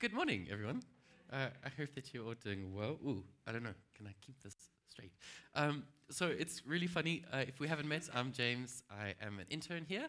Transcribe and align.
Good 0.00 0.12
morning, 0.12 0.46
everyone. 0.48 0.84
Uh, 1.32 1.48
I 1.64 1.70
hope 1.76 1.92
that 1.96 2.14
you're 2.14 2.24
all 2.24 2.36
doing 2.40 2.72
well. 2.72 3.00
Ooh, 3.04 3.24
I 3.48 3.50
don't 3.50 3.64
know. 3.64 3.74
Can 3.96 4.06
I 4.06 4.14
keep 4.24 4.40
this 4.44 4.54
straight? 4.88 5.10
Um, 5.56 5.82
so 6.08 6.28
it's 6.28 6.64
really 6.64 6.86
funny. 6.86 7.24
Uh, 7.32 7.38
if 7.38 7.58
we 7.58 7.66
haven't 7.66 7.88
met, 7.88 8.08
I'm 8.14 8.30
James. 8.30 8.84
I 8.88 9.14
am 9.20 9.40
an 9.40 9.46
intern 9.50 9.84
here. 9.88 10.06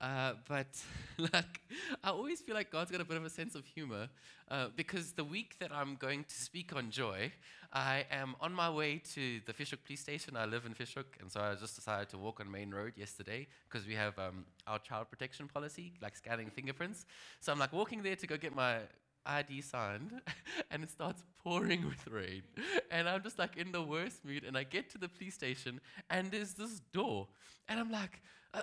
Uh, 0.00 0.34
but 0.48 0.68
like, 1.18 1.60
I 2.04 2.10
always 2.10 2.40
feel 2.40 2.54
like 2.54 2.70
God's 2.70 2.92
got 2.92 3.00
a 3.00 3.04
bit 3.04 3.16
of 3.16 3.24
a 3.24 3.30
sense 3.30 3.56
of 3.56 3.66
humor 3.66 4.08
uh, 4.48 4.68
because 4.76 5.10
the 5.14 5.24
week 5.24 5.56
that 5.58 5.72
I'm 5.72 5.96
going 5.96 6.22
to 6.22 6.34
speak 6.36 6.72
on 6.76 6.92
joy, 6.92 7.32
I 7.72 8.06
am 8.12 8.36
on 8.40 8.52
my 8.52 8.70
way 8.70 9.02
to 9.14 9.40
the 9.44 9.52
Fish 9.52 9.70
Hoek 9.70 9.82
police 9.84 10.02
station. 10.02 10.36
I 10.36 10.44
live 10.44 10.66
in 10.66 10.74
Fish 10.74 10.94
Hoek, 10.94 11.16
and 11.20 11.28
so 11.28 11.40
I 11.40 11.56
just 11.56 11.74
decided 11.74 12.10
to 12.10 12.18
walk 12.18 12.38
on 12.38 12.48
Main 12.48 12.70
Road 12.70 12.92
yesterday 12.96 13.48
because 13.68 13.88
we 13.88 13.94
have 13.94 14.16
um, 14.20 14.44
our 14.68 14.78
child 14.78 15.10
protection 15.10 15.48
policy, 15.48 15.94
like 16.00 16.14
scanning 16.14 16.48
fingerprints. 16.48 17.06
So 17.40 17.50
I'm 17.50 17.58
like 17.58 17.72
walking 17.72 18.04
there 18.04 18.14
to 18.14 18.26
go 18.28 18.36
get 18.36 18.54
my 18.54 18.76
ID 19.26 19.60
signed, 19.60 20.12
and 20.70 20.82
it 20.82 20.90
starts 20.90 21.22
pouring 21.42 21.86
with 21.86 22.06
rain. 22.08 22.42
And 22.90 23.08
I'm 23.08 23.22
just 23.22 23.38
like 23.38 23.56
in 23.56 23.72
the 23.72 23.82
worst 23.82 24.24
mood. 24.24 24.44
And 24.44 24.56
I 24.56 24.64
get 24.64 24.90
to 24.90 24.98
the 24.98 25.08
police 25.08 25.34
station, 25.34 25.80
and 26.10 26.30
there's 26.30 26.54
this 26.54 26.80
door. 26.92 27.28
And 27.68 27.80
I'm 27.80 27.90
like, 27.90 28.22
uh, 28.54 28.62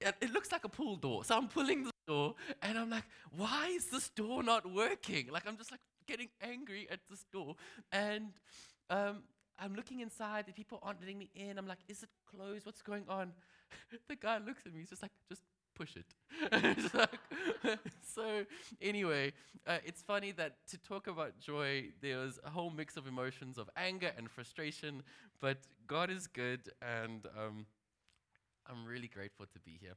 it 0.00 0.32
looks 0.32 0.52
like 0.52 0.64
a 0.64 0.68
pool 0.68 0.96
door. 0.96 1.24
So 1.24 1.36
I'm 1.36 1.48
pulling 1.48 1.84
the 1.84 1.92
door, 2.06 2.34
and 2.62 2.78
I'm 2.78 2.90
like, 2.90 3.04
why 3.36 3.68
is 3.68 3.86
this 3.86 4.08
door 4.10 4.42
not 4.42 4.70
working? 4.70 5.28
Like, 5.30 5.46
I'm 5.46 5.56
just 5.56 5.70
like 5.70 5.80
getting 6.06 6.28
angry 6.40 6.86
at 6.90 7.00
this 7.10 7.24
door. 7.32 7.56
And 7.92 8.32
um, 8.90 9.22
I'm 9.58 9.74
looking 9.74 10.00
inside, 10.00 10.46
the 10.46 10.52
people 10.52 10.78
aren't 10.82 11.00
letting 11.00 11.18
me 11.18 11.30
in. 11.34 11.58
I'm 11.58 11.66
like, 11.66 11.78
is 11.88 12.02
it 12.02 12.08
closed? 12.30 12.66
What's 12.66 12.82
going 12.82 13.04
on? 13.08 13.32
the 14.08 14.16
guy 14.16 14.38
looks 14.38 14.62
at 14.66 14.72
me, 14.72 14.80
he's 14.80 14.90
just 14.90 15.02
like, 15.02 15.12
just 15.28 15.42
push 15.76 15.96
it. 15.96 16.06
so 18.14 18.44
anyway, 18.80 19.32
uh, 19.66 19.78
it's 19.84 20.02
funny 20.02 20.32
that 20.32 20.56
to 20.70 20.78
talk 20.78 21.06
about 21.06 21.38
joy, 21.38 21.90
there's 22.00 22.38
a 22.44 22.50
whole 22.50 22.70
mix 22.70 22.96
of 22.96 23.06
emotions 23.06 23.58
of 23.58 23.68
anger 23.76 24.10
and 24.16 24.30
frustration, 24.30 25.02
but 25.40 25.58
God 25.86 26.10
is 26.10 26.26
good, 26.26 26.70
and 26.82 27.26
um, 27.38 27.66
I'm 28.68 28.84
really 28.86 29.08
grateful 29.08 29.46
to 29.46 29.58
be 29.60 29.78
here. 29.80 29.94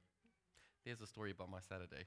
There's 0.85 1.01
a 1.01 1.07
story 1.07 1.31
about 1.31 1.49
my 1.49 1.59
Saturday. 1.67 2.05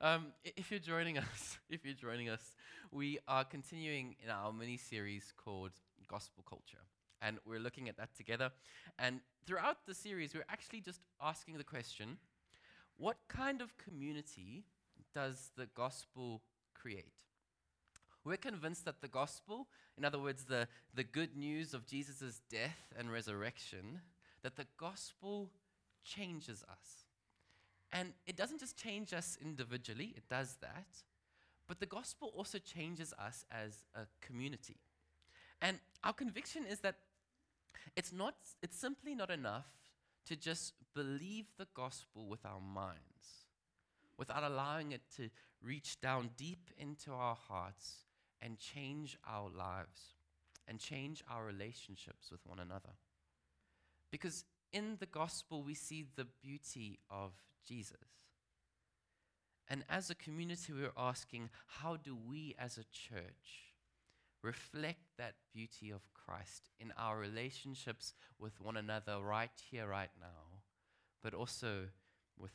Um, 0.00 0.26
if 0.44 0.70
you're 0.70 0.80
joining 0.80 1.18
us, 1.32 1.58
if 1.70 1.84
you're 1.84 1.94
joining 1.94 2.28
us, 2.28 2.56
we 2.90 3.18
are 3.28 3.44
continuing 3.44 4.16
in 4.22 4.30
our 4.30 4.52
mini 4.52 4.76
series 4.76 5.32
called 5.36 5.72
Gospel 6.08 6.44
Culture 6.48 6.82
and 7.22 7.38
we're 7.46 7.60
looking 7.60 7.88
at 7.88 7.96
that 7.96 8.14
together. 8.16 8.50
And 8.98 9.20
throughout 9.46 9.86
the 9.86 9.94
series, 9.94 10.34
we're 10.34 10.44
actually 10.48 10.80
just 10.80 11.00
asking 11.22 11.56
the 11.56 11.64
question 11.64 12.18
what 13.02 13.16
kind 13.26 13.60
of 13.60 13.76
community 13.78 14.62
does 15.12 15.50
the 15.56 15.66
gospel 15.74 16.40
create? 16.72 17.24
We're 18.24 18.36
convinced 18.36 18.84
that 18.84 19.00
the 19.00 19.08
gospel, 19.08 19.66
in 19.98 20.04
other 20.04 20.20
words, 20.20 20.44
the, 20.44 20.68
the 20.94 21.02
good 21.02 21.36
news 21.36 21.74
of 21.74 21.84
Jesus' 21.84 22.40
death 22.48 22.92
and 22.96 23.10
resurrection, 23.10 24.02
that 24.44 24.54
the 24.54 24.66
gospel 24.76 25.50
changes 26.04 26.62
us. 26.70 27.06
And 27.92 28.12
it 28.24 28.36
doesn't 28.36 28.60
just 28.60 28.76
change 28.76 29.12
us 29.12 29.36
individually, 29.42 30.14
it 30.16 30.28
does 30.30 30.58
that, 30.62 30.86
but 31.66 31.80
the 31.80 31.86
gospel 31.86 32.32
also 32.36 32.58
changes 32.58 33.12
us 33.18 33.44
as 33.50 33.84
a 33.96 34.06
community. 34.24 34.76
And 35.60 35.80
our 36.04 36.12
conviction 36.12 36.66
is 36.70 36.78
that 36.80 36.94
it's 37.96 38.12
not 38.12 38.34
it's 38.62 38.78
simply 38.78 39.16
not 39.16 39.30
enough 39.30 39.66
to 40.26 40.36
just 40.36 40.74
believe 40.94 41.46
the 41.58 41.68
gospel 41.74 42.28
with 42.28 42.44
our 42.44 42.60
minds, 42.60 43.46
without 44.18 44.42
allowing 44.42 44.92
it 44.92 45.02
to 45.16 45.30
reach 45.62 46.00
down 46.00 46.30
deep 46.36 46.70
into 46.78 47.12
our 47.12 47.36
hearts 47.48 48.04
and 48.40 48.58
change 48.58 49.16
our 49.28 49.48
lives 49.48 50.14
and 50.68 50.78
change 50.78 51.22
our 51.30 51.44
relationships 51.44 52.30
with 52.30 52.40
one 52.44 52.58
another. 52.58 52.94
Because 54.10 54.44
in 54.72 54.96
the 55.00 55.06
gospel, 55.06 55.62
we 55.62 55.74
see 55.74 56.06
the 56.16 56.26
beauty 56.42 56.98
of 57.10 57.32
Jesus. 57.66 57.96
And 59.68 59.84
as 59.88 60.10
a 60.10 60.14
community, 60.14 60.72
we're 60.72 60.92
asking, 60.96 61.50
how 61.66 61.96
do 61.96 62.16
we 62.16 62.54
as 62.58 62.76
a 62.76 62.84
church 62.84 63.72
reflect 64.42 65.00
that 65.18 65.34
beauty 65.54 65.90
of 65.90 66.02
Christ 66.12 66.70
in 66.78 66.92
our 66.98 67.18
relationships 67.18 68.12
with 68.38 68.60
one 68.60 68.76
another 68.76 69.20
right 69.20 69.50
here, 69.70 69.86
right 69.86 70.10
now, 70.20 70.51
but 71.22 71.34
also 71.34 71.88
with 72.38 72.52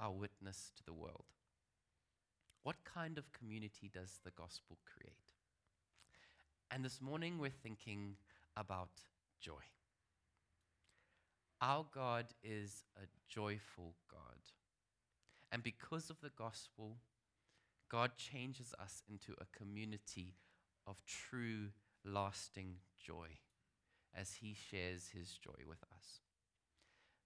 our 0.00 0.12
witness 0.12 0.72
to 0.76 0.84
the 0.84 0.92
world. 0.92 1.24
What 2.62 2.76
kind 2.84 3.18
of 3.18 3.32
community 3.32 3.90
does 3.92 4.20
the 4.24 4.30
gospel 4.30 4.78
create? 4.84 5.18
And 6.70 6.84
this 6.84 7.00
morning 7.00 7.38
we're 7.38 7.50
thinking 7.50 8.16
about 8.56 8.90
joy. 9.40 9.64
Our 11.60 11.86
God 11.94 12.26
is 12.42 12.84
a 12.96 13.06
joyful 13.28 13.94
God. 14.10 14.40
And 15.52 15.62
because 15.62 16.10
of 16.10 16.20
the 16.20 16.32
gospel, 16.36 16.96
God 17.90 18.12
changes 18.16 18.74
us 18.80 19.02
into 19.08 19.34
a 19.40 19.56
community 19.56 20.34
of 20.86 21.02
true, 21.06 21.68
lasting 22.04 22.76
joy 22.98 23.28
as 24.14 24.34
He 24.34 24.54
shares 24.54 25.10
His 25.14 25.38
joy 25.38 25.62
with 25.68 25.82
us. 25.94 26.20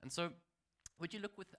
And 0.02 0.12
so, 0.12 0.30
would 1.00 1.14
you 1.14 1.20
look 1.20 1.36
with 1.38 1.54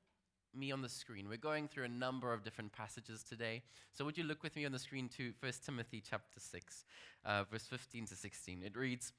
me 0.53 0.71
on 0.71 0.81
the 0.81 0.89
screen? 0.89 1.29
We're 1.29 1.37
going 1.37 1.67
through 1.67 1.85
a 1.85 1.89
number 1.89 2.33
of 2.33 2.43
different 2.43 2.71
passages 2.71 3.23
today. 3.23 3.61
So, 3.93 4.05
would 4.05 4.17
you 4.17 4.23
look 4.23 4.43
with 4.43 4.55
me 4.55 4.65
on 4.65 4.71
the 4.71 4.79
screen 4.79 5.09
to 5.17 5.33
1 5.39 5.51
Timothy 5.65 6.01
chapter 6.07 6.39
6, 6.39 6.85
uh, 7.25 7.43
verse 7.51 7.63
15 7.63 8.07
to 8.07 8.15
16? 8.15 8.63
It 8.63 8.75
reads 8.75 9.13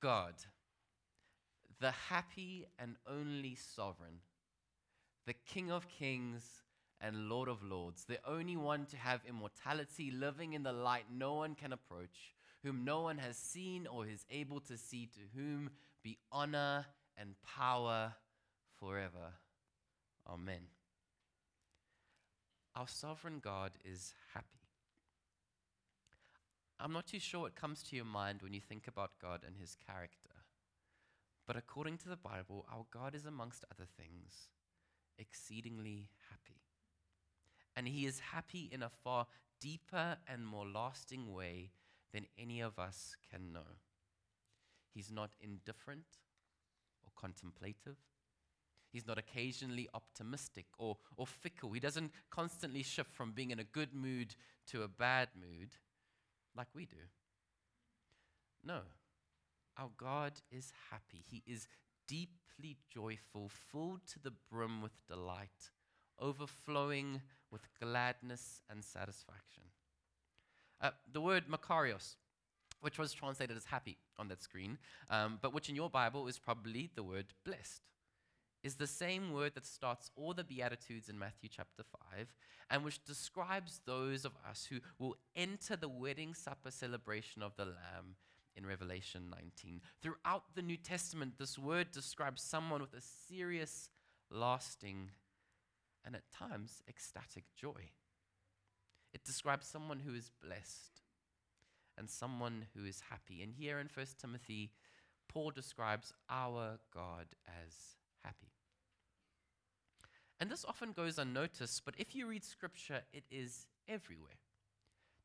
God, 0.00 0.34
the 1.80 1.90
happy 1.90 2.66
and 2.78 2.96
only 3.10 3.54
sovereign, 3.54 4.20
the 5.26 5.34
King 5.34 5.70
of 5.70 5.88
kings 5.88 6.62
and 7.00 7.28
Lord 7.28 7.48
of 7.48 7.62
Lords, 7.62 8.04
the 8.04 8.18
only 8.26 8.56
one 8.56 8.86
to 8.86 8.96
have 8.96 9.20
immortality, 9.28 10.10
living 10.10 10.52
in 10.52 10.62
the 10.62 10.72
light 10.72 11.04
no 11.12 11.34
one 11.34 11.54
can 11.54 11.72
approach, 11.72 12.34
whom 12.62 12.84
no 12.84 13.02
one 13.02 13.18
has 13.18 13.36
seen 13.36 13.86
or 13.86 14.06
is 14.06 14.24
able 14.30 14.60
to 14.60 14.76
see, 14.76 15.06
to 15.06 15.20
whom 15.34 15.70
be 16.02 16.18
honor 16.30 16.86
and 17.18 17.34
power 17.42 18.14
forever. 18.78 19.34
Amen. 20.28 20.68
Our 22.74 22.88
sovereign 22.88 23.40
God 23.42 23.72
is 23.84 24.14
happy. 24.34 24.46
I'm 26.78 26.92
not 26.92 27.06
too 27.06 27.18
sure 27.18 27.40
what 27.40 27.54
comes 27.54 27.82
to 27.84 27.96
your 27.96 28.04
mind 28.04 28.42
when 28.42 28.52
you 28.52 28.60
think 28.60 28.86
about 28.86 29.12
God 29.20 29.40
and 29.46 29.56
his 29.56 29.76
character. 29.86 30.30
But 31.46 31.56
according 31.56 31.98
to 31.98 32.08
the 32.08 32.16
Bible, 32.16 32.66
our 32.70 32.84
God 32.92 33.14
is, 33.14 33.24
amongst 33.24 33.64
other 33.70 33.86
things, 33.96 34.48
exceedingly 35.18 36.10
happy. 36.28 36.60
And 37.76 37.88
he 37.88 38.04
is 38.04 38.18
happy 38.18 38.68
in 38.72 38.82
a 38.82 38.90
far 38.90 39.26
deeper 39.60 40.18
and 40.26 40.46
more 40.46 40.66
lasting 40.66 41.32
way 41.32 41.70
than 42.12 42.26
any 42.38 42.60
of 42.60 42.78
us 42.78 43.16
can 43.30 43.52
know. 43.52 43.78
He's 44.92 45.10
not 45.10 45.30
indifferent 45.40 46.06
or 47.04 47.12
contemplative. 47.18 47.96
He's 48.96 49.06
not 49.06 49.18
occasionally 49.18 49.90
optimistic 49.92 50.64
or, 50.78 50.96
or 51.18 51.26
fickle. 51.26 51.70
He 51.72 51.80
doesn't 51.80 52.12
constantly 52.30 52.82
shift 52.82 53.12
from 53.12 53.32
being 53.32 53.50
in 53.50 53.58
a 53.58 53.64
good 53.64 53.92
mood 53.92 54.34
to 54.68 54.84
a 54.84 54.88
bad 54.88 55.28
mood 55.38 55.68
like 56.56 56.68
we 56.74 56.86
do. 56.86 56.96
No, 58.64 58.80
our 59.76 59.90
God 59.98 60.32
is 60.50 60.72
happy. 60.90 61.22
He 61.30 61.42
is 61.46 61.68
deeply 62.08 62.78
joyful, 62.90 63.50
filled 63.70 64.00
to 64.14 64.18
the 64.18 64.32
brim 64.50 64.80
with 64.80 65.06
delight, 65.06 65.72
overflowing 66.18 67.20
with 67.50 67.68
gladness 67.78 68.62
and 68.70 68.82
satisfaction. 68.82 69.64
Uh, 70.80 70.92
the 71.12 71.20
word 71.20 71.48
makarios, 71.50 72.14
which 72.80 72.98
was 72.98 73.12
translated 73.12 73.58
as 73.58 73.66
happy 73.66 73.98
on 74.16 74.28
that 74.28 74.42
screen, 74.42 74.78
um, 75.10 75.38
but 75.42 75.52
which 75.52 75.68
in 75.68 75.76
your 75.76 75.90
Bible 75.90 76.28
is 76.28 76.38
probably 76.38 76.88
the 76.94 77.02
word 77.02 77.26
blessed, 77.44 77.82
is 78.66 78.74
the 78.74 78.86
same 78.86 79.32
word 79.32 79.54
that 79.54 79.64
starts 79.64 80.10
all 80.16 80.34
the 80.34 80.42
Beatitudes 80.42 81.08
in 81.08 81.16
Matthew 81.16 81.48
chapter 81.48 81.84
5 82.12 82.34
and 82.68 82.84
which 82.84 83.04
describes 83.04 83.80
those 83.86 84.24
of 84.24 84.32
us 84.48 84.66
who 84.68 84.80
will 84.98 85.14
enter 85.36 85.76
the 85.76 85.88
wedding 85.88 86.34
supper 86.34 86.72
celebration 86.72 87.42
of 87.42 87.54
the 87.56 87.64
Lamb 87.64 88.16
in 88.56 88.66
Revelation 88.66 89.30
19. 89.30 89.82
Throughout 90.02 90.42
the 90.56 90.62
New 90.62 90.76
Testament, 90.76 91.34
this 91.38 91.56
word 91.56 91.92
describes 91.92 92.42
someone 92.42 92.80
with 92.80 92.92
a 92.92 93.00
serious, 93.00 93.88
lasting 94.32 95.10
and 96.04 96.16
at 96.16 96.32
times 96.32 96.82
ecstatic 96.88 97.44
joy. 97.54 97.90
It 99.14 99.22
describes 99.24 99.68
someone 99.68 100.00
who 100.04 100.14
is 100.16 100.32
blessed 100.44 101.02
and 101.96 102.10
someone 102.10 102.66
who 102.74 102.84
is 102.84 103.00
happy. 103.10 103.42
And 103.42 103.52
here 103.52 103.78
in 103.78 103.88
1 103.94 104.06
Timothy, 104.20 104.72
Paul 105.28 105.52
describes 105.52 106.12
our 106.28 106.80
God 106.92 107.26
as 107.46 107.96
happy. 108.24 108.55
And 110.38 110.50
this 110.50 110.64
often 110.66 110.92
goes 110.92 111.18
unnoticed, 111.18 111.82
but 111.84 111.94
if 111.96 112.14
you 112.14 112.26
read 112.26 112.44
scripture, 112.44 113.00
it 113.12 113.24
is 113.30 113.66
everywhere. 113.88 114.38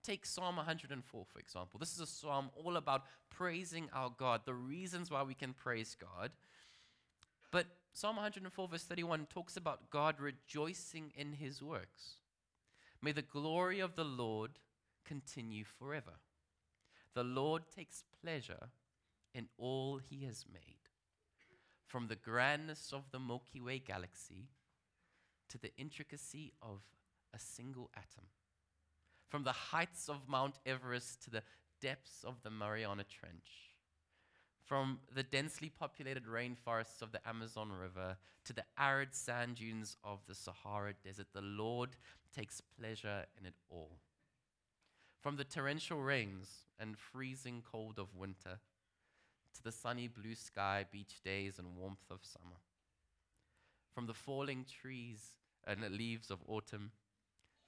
Take 0.03 0.25
Psalm 0.25 0.55
104, 0.55 1.25
for 1.25 1.39
example. 1.39 1.79
This 1.79 1.93
is 1.93 1.99
a 1.99 2.07
psalm 2.07 2.49
all 2.55 2.77
about 2.77 3.03
praising 3.29 3.89
our 3.93 4.09
God, 4.09 4.41
the 4.45 4.53
reasons 4.53 5.11
why 5.11 5.21
we 5.21 5.35
can 5.35 5.53
praise 5.53 5.95
God. 5.99 6.31
But 7.51 7.67
Psalm 7.93 8.15
104, 8.15 8.67
verse 8.67 8.83
31, 8.83 9.27
talks 9.27 9.57
about 9.57 9.89
God 9.91 10.19
rejoicing 10.19 11.11
in 11.15 11.33
his 11.33 11.61
works. 11.61 12.15
May 13.01 13.11
the 13.11 13.21
glory 13.21 13.79
of 13.79 13.95
the 13.95 14.05
Lord 14.05 14.51
continue 15.05 15.65
forever. 15.65 16.13
The 17.13 17.23
Lord 17.23 17.63
takes 17.75 18.03
pleasure 18.23 18.69
in 19.35 19.47
all 19.57 19.97
he 19.97 20.23
has 20.25 20.45
made. 20.51 20.77
From 21.85 22.07
the 22.07 22.15
grandness 22.15 22.93
of 22.93 23.11
the 23.11 23.19
Milky 23.19 23.59
Way 23.59 23.79
galaxy 23.79 24.47
to 25.51 25.57
the 25.57 25.71
intricacy 25.77 26.53
of 26.61 26.81
a 27.33 27.39
single 27.39 27.89
atom. 27.95 28.25
From 29.27 29.43
the 29.43 29.51
heights 29.51 30.09
of 30.09 30.27
Mount 30.27 30.55
Everest 30.65 31.23
to 31.23 31.29
the 31.29 31.43
depths 31.81 32.23
of 32.23 32.41
the 32.43 32.49
Mariana 32.49 33.03
Trench. 33.03 33.75
From 34.65 34.99
the 35.13 35.23
densely 35.23 35.69
populated 35.69 36.25
rainforests 36.25 37.01
of 37.01 37.11
the 37.11 37.27
Amazon 37.27 37.71
River 37.71 38.17
to 38.45 38.53
the 38.53 38.63
arid 38.79 39.13
sand 39.13 39.55
dunes 39.55 39.97
of 40.03 40.19
the 40.27 40.35
Sahara 40.35 40.93
Desert, 41.03 41.27
the 41.33 41.41
Lord 41.41 41.89
takes 42.33 42.61
pleasure 42.79 43.25
in 43.37 43.45
it 43.45 43.55
all. 43.69 43.97
From 45.19 45.35
the 45.35 45.43
torrential 45.43 46.01
rains 46.01 46.65
and 46.79 46.97
freezing 46.97 47.61
cold 47.69 47.99
of 47.99 48.15
winter 48.15 48.59
to 49.53 49.63
the 49.63 49.71
sunny 49.71 50.07
blue 50.07 50.35
sky, 50.35 50.85
beach 50.89 51.21
days, 51.23 51.59
and 51.59 51.75
warmth 51.75 52.09
of 52.09 52.19
summer. 52.23 52.57
From 53.93 54.07
the 54.07 54.13
falling 54.13 54.65
trees 54.65 55.35
and 55.65 55.81
the 55.81 55.89
leaves 55.89 56.31
of 56.31 56.39
autumn 56.47 56.91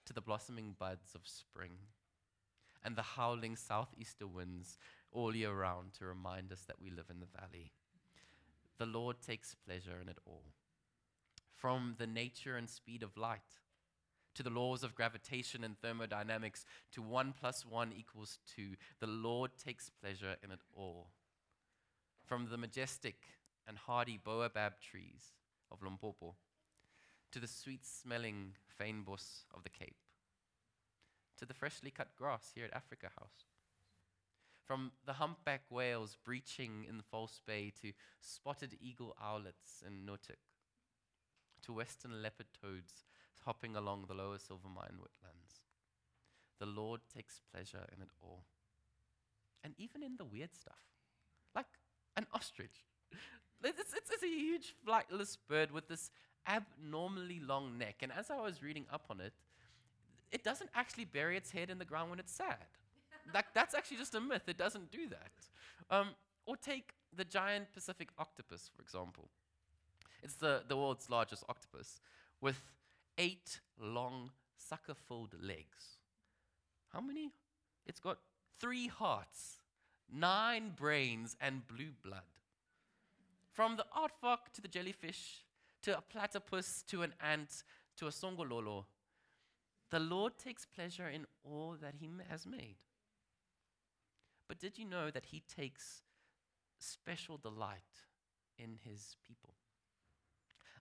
to 0.05 0.13
the 0.13 0.21
blossoming 0.21 0.75
buds 0.77 1.15
of 1.15 1.21
spring, 1.25 1.77
and 2.83 2.95
the 2.95 3.01
howling 3.01 3.55
southeaster 3.55 4.27
winds 4.27 4.77
all 5.11 5.35
year 5.35 5.53
round 5.53 5.93
to 5.93 6.05
remind 6.05 6.51
us 6.51 6.63
that 6.67 6.81
we 6.81 6.89
live 6.89 7.09
in 7.09 7.19
the 7.19 7.39
valley. 7.39 7.71
The 8.77 8.85
Lord 8.85 9.17
takes 9.21 9.55
pleasure 9.55 9.99
in 10.01 10.09
it 10.09 10.17
all. 10.25 10.43
From 11.55 11.95
the 11.97 12.07
nature 12.07 12.57
and 12.57 12.69
speed 12.69 13.03
of 13.03 13.15
light 13.15 13.61
to 14.35 14.43
the 14.43 14.49
laws 14.49 14.83
of 14.83 14.95
gravitation 14.95 15.63
and 15.63 15.77
thermodynamics 15.79 16.65
to 16.91 17.01
one 17.01 17.33
plus 17.39 17.65
one 17.65 17.93
equals 17.95 18.39
two, 18.53 18.75
the 18.99 19.07
Lord 19.07 19.51
takes 19.63 19.89
pleasure 19.89 20.35
in 20.43 20.51
it 20.51 20.61
all. 20.75 21.07
From 22.25 22.49
the 22.49 22.57
majestic 22.57 23.15
and 23.67 23.77
hardy 23.77 24.19
baobab 24.21 24.73
trees 24.81 25.33
of 25.71 25.81
Limpopo 25.83 26.35
to 27.33 27.39
the 27.39 27.47
sweet 27.47 27.83
smelling 27.83 28.53
fynbos 28.79 29.45
of 29.55 29.63
the 29.63 29.69
Cape, 29.69 29.97
to 31.39 31.45
the 31.45 31.53
freshly 31.53 31.89
cut 31.89 32.15
grass 32.15 32.51
here 32.53 32.65
at 32.65 32.75
Africa 32.75 33.09
House. 33.19 33.47
From 34.63 34.91
the 35.05 35.13
humpback 35.13 35.63
whales 35.69 36.15
breaching 36.23 36.85
in 36.87 36.97
the 36.97 37.03
False 37.03 37.41
Bay 37.45 37.73
to 37.81 37.91
spotted 38.21 38.77
eagle 38.79 39.15
owlets 39.21 39.83
in 39.85 40.05
Noordhoek, 40.05 40.37
to 41.63 41.73
western 41.73 42.21
leopard 42.21 42.45
toads 42.61 43.03
hopping 43.45 43.75
along 43.75 44.05
the 44.07 44.13
lower 44.13 44.37
Silvermine 44.37 44.99
wetlands. 44.99 45.63
The 46.59 46.67
Lord 46.67 47.01
takes 47.13 47.41
pleasure 47.51 47.85
in 47.95 48.01
it 48.01 48.09
all. 48.21 48.45
And 49.63 49.73
even 49.77 50.03
in 50.03 50.17
the 50.17 50.25
weird 50.25 50.55
stuff, 50.55 50.85
like 51.55 51.65
an 52.15 52.27
ostrich. 52.33 52.85
It's, 53.65 53.93
it's, 53.93 54.11
it's 54.11 54.23
a 54.23 54.27
huge 54.27 54.75
flightless 54.85 55.37
bird 55.47 55.71
with 55.71 55.87
this 55.87 56.11
abnormally 56.47 57.39
long 57.39 57.77
neck. 57.77 57.97
And 58.01 58.11
as 58.11 58.29
I 58.29 58.39
was 58.39 58.61
reading 58.61 58.85
up 58.91 59.05
on 59.09 59.19
it, 59.19 59.33
it 60.31 60.43
doesn't 60.43 60.69
actually 60.75 61.05
bury 61.05 61.37
its 61.37 61.51
head 61.51 61.69
in 61.69 61.77
the 61.77 61.85
ground 61.85 62.09
when 62.09 62.19
it's 62.19 62.33
sad. 62.33 62.65
that, 63.33 63.47
that's 63.53 63.75
actually 63.75 63.97
just 63.97 64.15
a 64.15 64.21
myth. 64.21 64.43
It 64.47 64.57
doesn't 64.57 64.91
do 64.91 65.07
that. 65.09 65.95
Um, 65.95 66.09
or 66.45 66.57
take 66.57 66.93
the 67.15 67.23
giant 67.23 67.71
Pacific 67.73 68.09
octopus, 68.17 68.69
for 68.75 68.81
example. 68.81 69.29
It's 70.21 70.35
the, 70.35 70.63
the 70.67 70.77
world's 70.77 71.09
largest 71.09 71.43
octopus 71.49 71.99
with 72.41 72.61
eight 73.17 73.59
long 73.79 74.31
sucker 74.57 74.95
filled 74.95 75.35
legs. 75.41 75.97
How 76.91 77.01
many? 77.01 77.31
It's 77.85 77.99
got 77.99 78.19
three 78.59 78.87
hearts, 78.87 79.57
nine 80.11 80.71
brains, 80.75 81.35
and 81.41 81.67
blue 81.67 81.91
blood. 82.03 82.21
From 83.51 83.77
the 83.77 83.85
aardvark 83.95 84.51
to 84.53 84.61
the 84.61 84.67
jellyfish, 84.67 85.42
to 85.83 85.97
a 85.97 86.01
platypus, 86.01 86.83
to 86.87 87.03
an 87.03 87.13
ant, 87.21 87.63
to 87.97 88.07
a 88.07 88.11
songololo, 88.11 88.85
the 89.91 89.99
Lord 89.99 90.37
takes 90.37 90.65
pleasure 90.65 91.07
in 91.07 91.25
all 91.43 91.75
that 91.79 91.95
He 91.99 92.09
has 92.29 92.45
made. 92.45 92.77
But 94.47 94.59
did 94.59 94.77
you 94.77 94.85
know 94.85 95.11
that 95.11 95.25
He 95.25 95.41
takes 95.41 96.01
special 96.79 97.37
delight 97.37 98.07
in 98.57 98.79
His 98.83 99.15
people? 99.25 99.53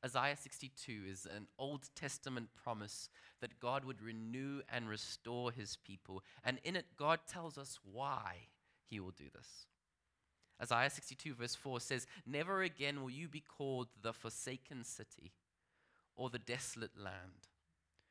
Isaiah 0.04 0.36
62 0.36 1.04
is 1.08 1.26
an 1.26 1.46
Old 1.58 1.88
Testament 1.94 2.48
promise 2.60 3.08
that 3.40 3.60
God 3.60 3.84
would 3.84 4.02
renew 4.02 4.60
and 4.68 4.88
restore 4.88 5.52
his 5.52 5.76
people. 5.76 6.24
And 6.44 6.58
in 6.64 6.74
it, 6.74 6.86
God 6.96 7.20
tells 7.28 7.56
us 7.56 7.78
why 7.84 8.48
he 8.88 8.98
will 8.98 9.12
do 9.12 9.26
this. 9.32 9.66
Isaiah 10.62 10.90
62, 10.90 11.34
verse 11.34 11.56
4 11.56 11.80
says, 11.80 12.06
Never 12.24 12.62
again 12.62 13.02
will 13.02 13.10
you 13.10 13.28
be 13.28 13.40
called 13.40 13.88
the 14.00 14.12
forsaken 14.12 14.84
city 14.84 15.32
or 16.14 16.30
the 16.30 16.38
desolate 16.38 16.96
land. 16.96 17.48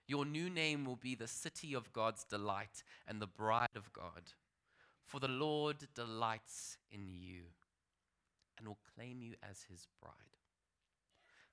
Your 0.05 0.25
new 0.25 0.49
name 0.49 0.83
will 0.83 0.97
be 0.97 1.15
the 1.15 1.27
city 1.27 1.73
of 1.73 1.93
God's 1.93 2.25
delight 2.25 2.83
and 3.07 3.21
the 3.21 3.27
bride 3.27 3.77
of 3.77 3.93
God. 3.93 4.33
For 5.05 5.21
the 5.21 5.29
Lord 5.29 5.87
delights 5.95 6.77
in 6.91 7.13
you 7.13 7.43
and 8.57 8.67
will 8.67 8.79
claim 8.95 9.21
you 9.21 9.35
as 9.49 9.65
his 9.69 9.87
bride. 10.01 10.13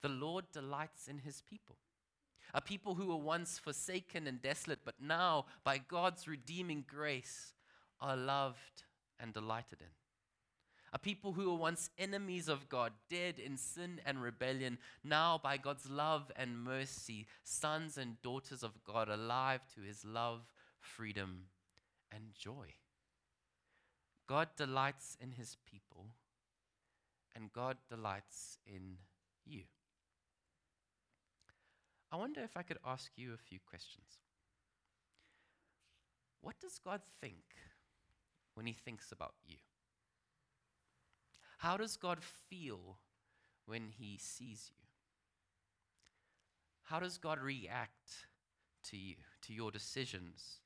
The 0.02 0.08
Lord 0.08 0.46
delights 0.52 1.06
in 1.06 1.18
his 1.18 1.42
people. 1.48 1.76
A 2.54 2.60
people 2.60 2.94
who 2.94 3.06
were 3.06 3.16
once 3.16 3.58
forsaken 3.58 4.26
and 4.26 4.40
desolate, 4.40 4.80
but 4.84 4.94
now, 5.00 5.46
by 5.64 5.78
God's 5.78 6.26
redeeming 6.26 6.84
grace, 6.88 7.52
are 8.00 8.16
loved 8.16 8.84
and 9.20 9.32
delighted 9.32 9.80
in. 9.80 10.07
A 10.92 10.98
people 10.98 11.32
who 11.32 11.50
were 11.50 11.56
once 11.56 11.90
enemies 11.98 12.48
of 12.48 12.68
God, 12.68 12.92
dead 13.10 13.38
in 13.38 13.56
sin 13.56 14.00
and 14.06 14.22
rebellion, 14.22 14.78
now, 15.04 15.38
by 15.42 15.56
God's 15.56 15.90
love 15.90 16.30
and 16.36 16.58
mercy, 16.58 17.26
sons 17.44 17.98
and 17.98 18.20
daughters 18.22 18.62
of 18.62 18.82
God, 18.84 19.08
alive 19.08 19.60
to 19.74 19.82
his 19.82 20.04
love, 20.04 20.40
freedom, 20.80 21.44
and 22.10 22.34
joy. 22.34 22.74
God 24.26 24.48
delights 24.56 25.16
in 25.20 25.32
his 25.32 25.56
people, 25.70 26.06
and 27.34 27.52
God 27.52 27.76
delights 27.88 28.58
in 28.66 28.96
you. 29.44 29.64
I 32.10 32.16
wonder 32.16 32.40
if 32.42 32.56
I 32.56 32.62
could 32.62 32.78
ask 32.86 33.12
you 33.16 33.34
a 33.34 33.36
few 33.36 33.58
questions. 33.68 34.18
What 36.40 36.58
does 36.60 36.78
God 36.78 37.00
think 37.20 37.44
when 38.54 38.66
He 38.66 38.72
thinks 38.72 39.12
about 39.12 39.34
you? 39.46 39.56
How 41.58 41.76
does 41.76 41.96
God 41.96 42.18
feel 42.22 42.98
when 43.66 43.90
He 43.98 44.18
sees 44.18 44.70
you? 44.74 44.84
How 46.84 47.00
does 47.00 47.18
God 47.18 47.38
react 47.38 48.26
to 48.90 48.96
you, 48.96 49.16
to 49.42 49.52
your 49.52 49.70
decisions, 49.70 50.60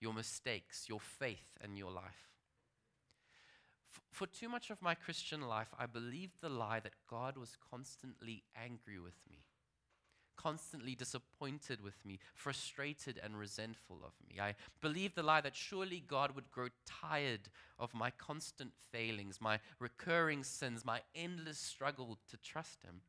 your 0.00 0.14
mistakes, 0.14 0.84
your 0.88 1.00
faith, 1.00 1.58
and 1.60 1.76
your 1.76 1.90
life? 1.90 2.30
For 4.10 4.26
too 4.26 4.48
much 4.48 4.70
of 4.70 4.80
my 4.80 4.94
Christian 4.94 5.40
life, 5.40 5.74
I 5.76 5.86
believed 5.86 6.40
the 6.40 6.48
lie 6.48 6.78
that 6.80 6.92
God 7.10 7.36
was 7.36 7.56
constantly 7.70 8.44
angry 8.54 9.00
with 9.00 9.18
me 9.28 9.38
constantly 10.44 10.94
disappointed 10.94 11.82
with 11.82 12.04
me, 12.04 12.18
frustrated 12.34 13.18
and 13.22 13.38
resentful 13.38 13.96
of 14.04 14.12
me. 14.28 14.38
I 14.38 14.54
believed 14.82 15.14
the 15.14 15.22
lie 15.22 15.40
that 15.40 15.56
surely 15.56 16.04
God 16.06 16.34
would 16.34 16.50
grow 16.50 16.68
tired 16.84 17.48
of 17.78 17.94
my 17.94 18.10
constant 18.10 18.72
failings, 18.92 19.40
my 19.40 19.60
recurring 19.78 20.44
sins, 20.44 20.84
my 20.84 21.00
endless 21.14 21.58
struggle 21.58 22.18
to 22.30 22.36
trust 22.36 22.82
Him. 22.82 23.00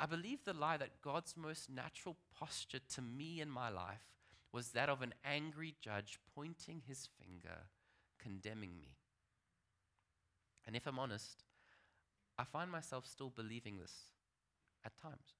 I 0.00 0.06
believed 0.06 0.46
the 0.46 0.54
lie 0.54 0.78
that 0.78 1.02
God's 1.02 1.36
most 1.36 1.68
natural 1.68 2.16
posture 2.38 2.80
to 2.94 3.02
me 3.02 3.40
in 3.42 3.50
my 3.50 3.68
life 3.68 4.06
was 4.52 4.70
that 4.70 4.88
of 4.88 5.02
an 5.02 5.12
angry 5.24 5.74
judge 5.82 6.18
pointing 6.34 6.82
his 6.86 7.08
finger, 7.20 7.64
condemning 8.18 8.78
me. 8.80 8.96
And 10.66 10.74
if 10.74 10.86
I'm 10.86 10.98
honest, 10.98 11.44
I 12.38 12.44
find 12.44 12.70
myself 12.70 13.06
still 13.06 13.30
believing 13.30 13.76
this 13.78 13.92
at 14.84 14.96
times. 14.96 15.34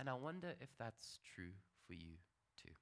And 0.00 0.08
I 0.08 0.14
wonder 0.14 0.54
if 0.62 0.70
that's 0.78 1.18
true 1.34 1.52
for 1.86 1.92
you 1.92 2.16
too. 2.60 2.72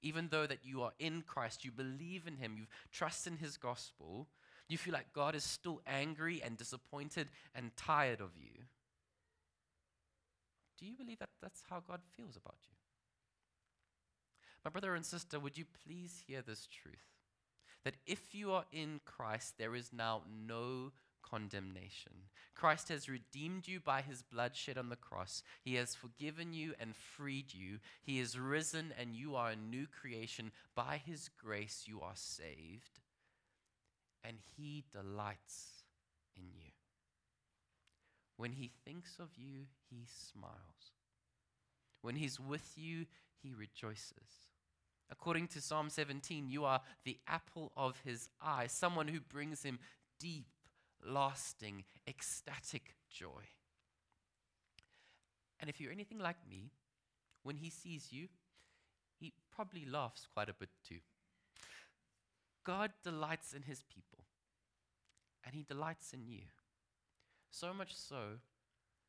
Even 0.00 0.28
though 0.30 0.46
that 0.46 0.60
you 0.62 0.82
are 0.82 0.92
in 1.00 1.22
Christ, 1.22 1.64
you 1.64 1.72
believe 1.72 2.28
in 2.28 2.36
him, 2.36 2.54
you 2.56 2.66
trust 2.92 3.26
in 3.26 3.38
his 3.38 3.56
gospel, 3.56 4.28
you 4.68 4.78
feel 4.78 4.92
like 4.92 5.12
God 5.12 5.34
is 5.34 5.42
still 5.42 5.82
angry 5.84 6.40
and 6.44 6.56
disappointed 6.56 7.26
and 7.56 7.76
tired 7.76 8.20
of 8.20 8.30
you. 8.36 8.52
Do 10.78 10.86
you 10.86 10.94
believe 10.96 11.18
that 11.18 11.30
that's 11.42 11.64
how 11.68 11.82
God 11.84 12.02
feels 12.16 12.36
about 12.36 12.58
you? 12.70 12.76
My 14.64 14.70
brother 14.70 14.94
and 14.94 15.04
sister, 15.04 15.40
would 15.40 15.58
you 15.58 15.64
please 15.84 16.22
hear 16.28 16.40
this 16.40 16.68
truth? 16.68 16.94
That 17.84 17.94
if 18.06 18.32
you 18.32 18.52
are 18.52 18.66
in 18.70 19.00
Christ, 19.04 19.54
there 19.58 19.74
is 19.74 19.90
now 19.92 20.22
no 20.46 20.92
condemnation. 21.22 22.12
Christ 22.54 22.88
has 22.88 23.08
redeemed 23.08 23.68
you 23.68 23.78
by 23.80 24.02
his 24.02 24.22
blood 24.22 24.56
shed 24.56 24.76
on 24.78 24.88
the 24.88 24.96
cross. 24.96 25.42
He 25.62 25.74
has 25.76 25.94
forgiven 25.94 26.52
you 26.52 26.74
and 26.80 26.96
freed 26.96 27.54
you. 27.54 27.78
He 28.02 28.18
is 28.18 28.38
risen 28.38 28.92
and 28.98 29.14
you 29.14 29.36
are 29.36 29.50
a 29.50 29.56
new 29.56 29.86
creation. 29.86 30.50
By 30.74 31.00
his 31.04 31.28
grace, 31.28 31.84
you 31.86 32.00
are 32.00 32.16
saved. 32.16 33.00
And 34.24 34.38
he 34.56 34.84
delights 34.92 35.84
in 36.36 36.44
you. 36.54 36.72
When 38.36 38.52
he 38.52 38.70
thinks 38.84 39.18
of 39.18 39.28
you, 39.36 39.66
he 39.88 40.04
smiles. 40.06 40.92
When 42.02 42.16
he's 42.16 42.40
with 42.40 42.72
you, 42.76 43.06
he 43.42 43.52
rejoices. 43.54 44.48
According 45.10 45.48
to 45.48 45.60
Psalm 45.60 45.90
17, 45.90 46.48
you 46.48 46.64
are 46.64 46.80
the 47.04 47.18
apple 47.26 47.72
of 47.76 48.00
his 48.04 48.28
eye, 48.40 48.66
someone 48.66 49.08
who 49.08 49.20
brings 49.20 49.62
him 49.62 49.78
deep 50.20 50.46
lasting, 51.06 51.84
ecstatic 52.06 52.94
joy. 53.10 53.48
And 55.60 55.68
if 55.68 55.80
you're 55.80 55.92
anything 55.92 56.18
like 56.18 56.36
me, 56.48 56.70
when 57.42 57.56
he 57.56 57.70
sees 57.70 58.12
you, 58.12 58.28
he 59.18 59.32
probably 59.54 59.84
laughs 59.84 60.26
quite 60.32 60.48
a 60.48 60.54
bit 60.54 60.70
too. 60.86 61.00
God 62.64 62.92
delights 63.02 63.52
in 63.54 63.62
his 63.62 63.82
people, 63.82 64.24
and 65.44 65.54
he 65.54 65.62
delights 65.62 66.12
in 66.12 66.26
you. 66.26 66.42
So 67.50 67.72
much 67.72 67.96
so 67.96 68.40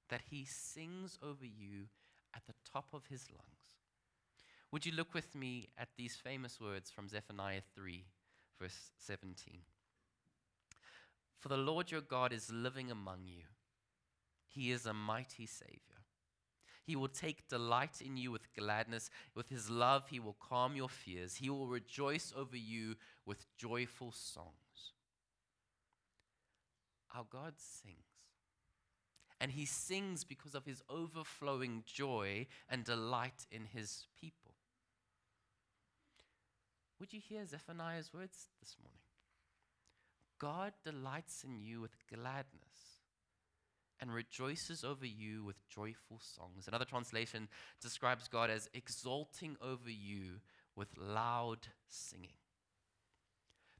that 0.09 0.21
he 0.29 0.45
sings 0.45 1.17
over 1.21 1.45
you 1.45 1.87
at 2.35 2.43
the 2.47 2.53
top 2.71 2.87
of 2.93 3.07
his 3.07 3.25
lungs. 3.29 3.75
Would 4.71 4.85
you 4.85 4.91
look 4.91 5.13
with 5.13 5.35
me 5.35 5.69
at 5.77 5.89
these 5.97 6.15
famous 6.15 6.59
words 6.61 6.89
from 6.89 7.09
Zephaniah 7.09 7.61
3, 7.75 8.05
verse 8.59 8.91
17? 8.97 9.59
For 11.39 11.47
the 11.47 11.57
Lord 11.57 11.89
your 11.91 12.01
God 12.01 12.33
is 12.33 12.51
living 12.51 12.91
among 12.91 13.25
you. 13.25 13.43
He 14.47 14.71
is 14.71 14.85
a 14.85 14.93
mighty 14.93 15.45
Savior. 15.45 15.79
He 16.83 16.95
will 16.95 17.07
take 17.07 17.47
delight 17.47 18.01
in 18.03 18.17
you 18.17 18.31
with 18.31 18.53
gladness. 18.57 19.09
With 19.35 19.49
his 19.49 19.69
love, 19.69 20.09
he 20.09 20.19
will 20.19 20.35
calm 20.39 20.75
your 20.75 20.89
fears. 20.89 21.35
He 21.35 21.49
will 21.49 21.67
rejoice 21.67 22.33
over 22.35 22.57
you 22.57 22.95
with 23.25 23.45
joyful 23.57 24.11
songs. 24.11 24.93
Our 27.15 27.25
God 27.29 27.53
sings. 27.57 27.95
And 29.39 29.51
he 29.51 29.65
sings 29.65 30.23
because 30.23 30.55
of 30.55 30.65
his 30.65 30.81
overflowing 30.89 31.83
joy 31.85 32.47
and 32.67 32.83
delight 32.83 33.45
in 33.51 33.65
his 33.65 34.07
people. 34.19 34.55
Would 36.99 37.13
you 37.13 37.21
hear 37.21 37.45
Zephaniah's 37.45 38.13
words 38.13 38.49
this 38.59 38.75
morning? 38.81 39.08
God 40.39 40.73
delights 40.83 41.43
in 41.43 41.59
you 41.59 41.81
with 41.81 41.91
gladness 42.07 42.99
and 43.99 44.13
rejoices 44.13 44.83
over 44.83 45.05
you 45.05 45.43
with 45.43 45.67
joyful 45.69 46.19
songs. 46.19 46.67
Another 46.67 46.85
translation 46.85 47.49
describes 47.81 48.27
God 48.27 48.49
as 48.49 48.69
exulting 48.73 49.57
over 49.61 49.89
you 49.89 50.39
with 50.75 50.87
loud 50.97 51.67
singing. 51.89 52.37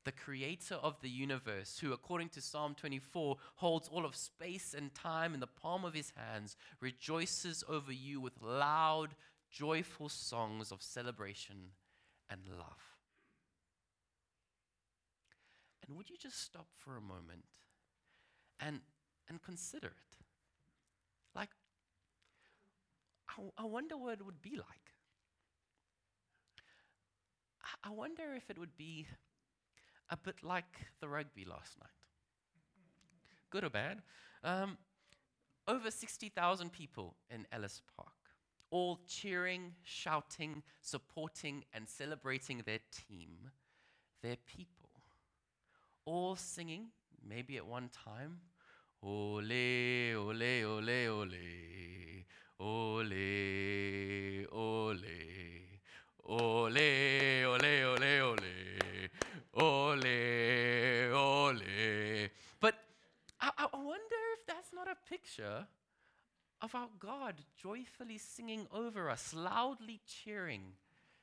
The 0.04 0.12
creator 0.12 0.76
of 0.76 1.02
the 1.02 1.10
universe, 1.10 1.80
who, 1.80 1.94
according 1.94 2.30
to 2.30 2.42
Psalm 2.42 2.74
24, 2.76 3.38
holds 3.56 3.88
all 3.90 4.06
of 4.06 4.16
space 4.16 4.74
and 4.74 4.94
time 4.94 5.34
in 5.34 5.40
the 5.40 5.48
palm 5.48 5.86
of 5.86 5.94
his 5.94 6.14
hands, 6.16 6.56
rejoices 6.80 7.64
over 7.70 7.92
you 7.92 8.20
with 8.20 8.42
loud, 8.42 9.10
joyful 9.52 10.10
songs 10.10 10.72
of 10.72 10.82
celebration 10.82 11.72
and 12.30 12.42
love. 12.48 12.99
And 15.90 15.98
would 15.98 16.08
you 16.08 16.18
just 16.18 16.40
stop 16.40 16.68
for 16.78 16.98
a 16.98 17.02
moment 17.02 17.46
and, 18.60 18.82
and 19.28 19.42
consider 19.42 19.88
it? 19.88 20.18
Like, 21.36 21.50
I, 23.58 23.66
wonder 23.66 23.98
what 23.98 24.14
it 24.20 24.26
would 24.26 24.40
be 24.40 24.52
like. 24.52 24.94
I, 27.64 27.90
I 27.90 27.92
wonder 27.92 28.36
if 28.36 28.52
it 28.52 28.60
would 28.60 28.78
be 28.78 29.08
a 30.12 30.18
bit 30.18 30.44
like 30.44 30.92
the 31.02 31.10
rugby 31.10 31.44
last 31.44 31.80
night. 31.80 31.90
Good 33.50 33.64
or 33.64 33.72
bad? 33.72 34.04
Um, 34.44 34.78
over 35.68 35.90
60,000 35.90 36.72
people 36.72 37.16
in 37.32 37.48
Ellis 37.52 37.82
Park, 37.98 38.14
all 38.70 39.00
cheering, 39.08 39.74
shouting, 39.82 40.62
supporting, 40.82 41.64
and 41.74 41.90
celebrating 41.90 42.62
their 42.64 42.80
team, 42.92 43.50
their 44.22 44.38
people 44.46 44.89
all 46.10 46.36
singing, 46.36 46.88
maybe 47.24 47.58
at 47.58 47.66
one 47.68 47.90
time, 47.90 48.40
Ole, 49.02 50.16
ole, 50.16 50.64
ole, 50.66 51.08
ole, 51.08 52.26
ole, 52.60 53.26
ole, 54.52 55.06
ole, 56.26 56.66
ole, 56.66 57.62
ole, 57.86 58.10
ole, 58.26 58.38
ole, 59.54 61.14
ole. 61.14 62.30
But 62.60 62.76
I, 63.40 63.52
I 63.56 63.68
wonder 63.78 64.20
if 64.34 64.46
that's 64.48 64.74
not 64.74 64.88
a 64.88 64.98
picture 65.08 65.68
of 66.62 66.74
our 66.74 66.90
God 67.00 67.36
joyfully 67.56 68.18
singing 68.18 68.66
over 68.74 69.10
us, 69.12 69.34
loudly 69.34 70.02
cheering, 70.08 70.74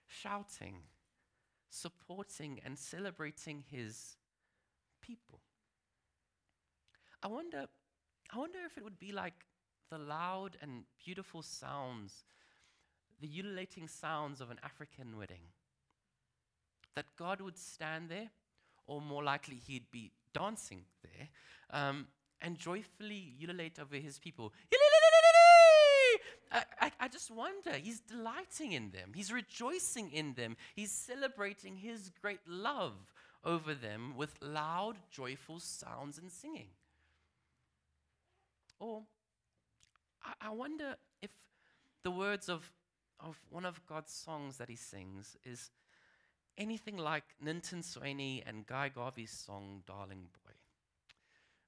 shouting, 0.06 0.76
supporting, 1.68 2.60
and 2.64 2.78
celebrating 2.78 3.64
His 3.68 4.16
people. 5.06 5.40
I 7.22 7.28
wonder, 7.28 7.66
I 8.32 8.38
wonder 8.38 8.58
if 8.66 8.76
it 8.76 8.84
would 8.84 8.98
be 8.98 9.12
like 9.12 9.46
the 9.90 9.98
loud 9.98 10.56
and 10.60 10.84
beautiful 11.04 11.42
sounds, 11.42 12.24
the 13.20 13.28
ululating 13.28 13.88
sounds 13.88 14.40
of 14.40 14.50
an 14.50 14.58
African 14.62 15.16
wedding. 15.16 15.52
That 16.94 17.06
God 17.18 17.40
would 17.40 17.58
stand 17.58 18.08
there, 18.08 18.30
or 18.86 19.00
more 19.00 19.22
likely, 19.22 19.56
He'd 19.56 19.90
be 19.90 20.12
dancing 20.32 20.84
there, 21.02 21.28
um, 21.70 22.06
and 22.40 22.58
joyfully 22.58 23.34
ululate 23.40 23.78
over 23.78 23.96
His 23.96 24.18
people. 24.18 24.52
I, 26.52 26.64
I, 26.80 26.92
I, 27.00 27.08
just 27.08 27.30
wonder, 27.30 27.72
he's 27.72 28.00
delighting 28.00 28.72
in 28.72 28.90
them. 28.90 29.10
He's 29.14 29.32
rejoicing 29.32 30.12
in 30.12 30.34
them. 30.34 30.56
He's 30.74 30.92
celebrating 30.92 31.76
his 31.76 32.12
great 32.22 32.40
love 32.46 32.94
over 33.46 33.74
them 33.74 34.14
with 34.16 34.34
loud, 34.42 34.96
joyful 35.10 35.60
sounds 35.60 36.18
and 36.18 36.30
singing. 36.30 36.68
Or 38.78 39.04
I, 40.40 40.50
wonder 40.50 40.96
if 41.22 41.30
the 42.02 42.10
words 42.10 42.48
of, 42.48 42.72
of 43.20 43.38
one 43.48 43.64
of 43.64 43.80
God's 43.86 44.12
songs 44.12 44.58
that 44.58 44.68
he 44.68 44.76
sings 44.76 45.36
is 45.44 45.70
anything 46.58 46.98
like 46.98 47.24
Ninton 47.42 47.82
Swainey 47.82 48.42
and 48.44 48.66
Guy 48.66 48.88
Garvey's 48.88 49.30
song, 49.30 49.82
Darling 49.86 50.26
Boy. 50.44 50.52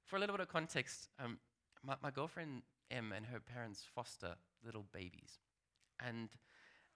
For 0.05 0.17
a 0.17 0.19
little 0.19 0.35
bit 0.35 0.41
of 0.41 0.49
context, 0.49 1.07
um, 1.17 1.39
my, 1.83 1.95
my 2.03 2.11
girlfriend 2.11 2.63
Em 2.91 3.13
and 3.15 3.27
her 3.27 3.39
parents 3.39 3.85
foster 3.95 4.35
little 4.65 4.85
babies. 4.91 5.39
And 6.05 6.29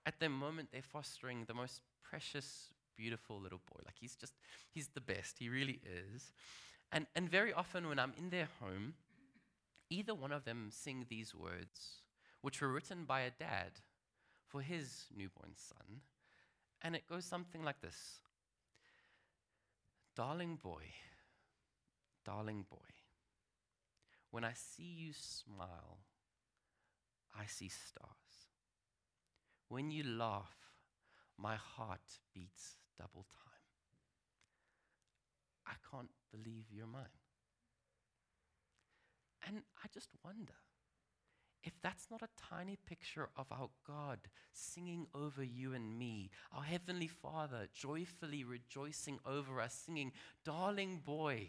at 0.04 0.20
the 0.20 0.28
moment, 0.28 0.68
they're 0.72 0.82
fostering 0.82 1.44
the 1.46 1.54
most 1.54 1.80
precious, 2.02 2.73
beautiful 2.96 3.40
little 3.40 3.60
boy. 3.72 3.80
Like 3.84 3.96
he's 4.00 4.16
just, 4.16 4.34
he's 4.70 4.88
the 4.88 5.00
best. 5.00 5.38
He 5.38 5.48
really 5.48 5.80
is. 5.84 6.32
And, 6.92 7.06
and 7.14 7.28
very 7.28 7.52
often 7.52 7.88
when 7.88 7.98
I'm 7.98 8.12
in 8.18 8.30
their 8.30 8.48
home, 8.60 8.94
either 9.90 10.14
one 10.14 10.32
of 10.32 10.44
them 10.44 10.68
sing 10.70 11.06
these 11.08 11.34
words, 11.34 12.02
which 12.40 12.60
were 12.60 12.72
written 12.72 13.04
by 13.04 13.20
a 13.20 13.30
dad 13.30 13.72
for 14.46 14.62
his 14.62 15.06
newborn 15.16 15.52
son. 15.56 16.00
And 16.82 16.94
it 16.94 17.08
goes 17.08 17.24
something 17.24 17.62
like 17.64 17.80
this 17.80 18.20
Darling 20.14 20.58
boy, 20.62 20.84
darling 22.24 22.64
boy, 22.70 22.76
when 24.30 24.44
I 24.44 24.52
see 24.52 24.94
you 24.96 25.12
smile, 25.12 25.98
I 27.38 27.46
see 27.46 27.68
stars. 27.68 28.48
When 29.68 29.90
you 29.90 30.04
laugh, 30.04 30.54
my 31.36 31.56
heart 31.56 32.20
beats 32.32 32.76
double 32.98 33.26
time. 33.30 33.54
I 35.66 35.74
can't 35.90 36.10
believe 36.30 36.66
you're 36.70 36.86
mine. 36.86 37.04
And 39.46 39.62
I 39.82 39.88
just 39.92 40.08
wonder 40.24 40.54
if 41.62 41.72
that's 41.82 42.10
not 42.10 42.22
a 42.22 42.28
tiny 42.50 42.76
picture 42.86 43.28
of 43.36 43.46
our 43.50 43.70
God 43.86 44.18
singing 44.52 45.06
over 45.14 45.42
you 45.42 45.72
and 45.72 45.98
me, 45.98 46.30
our 46.52 46.62
Heavenly 46.62 47.08
Father 47.08 47.68
joyfully 47.74 48.44
rejoicing 48.44 49.18
over 49.26 49.60
us, 49.60 49.82
singing, 49.86 50.12
Darling 50.44 51.00
boy, 51.04 51.48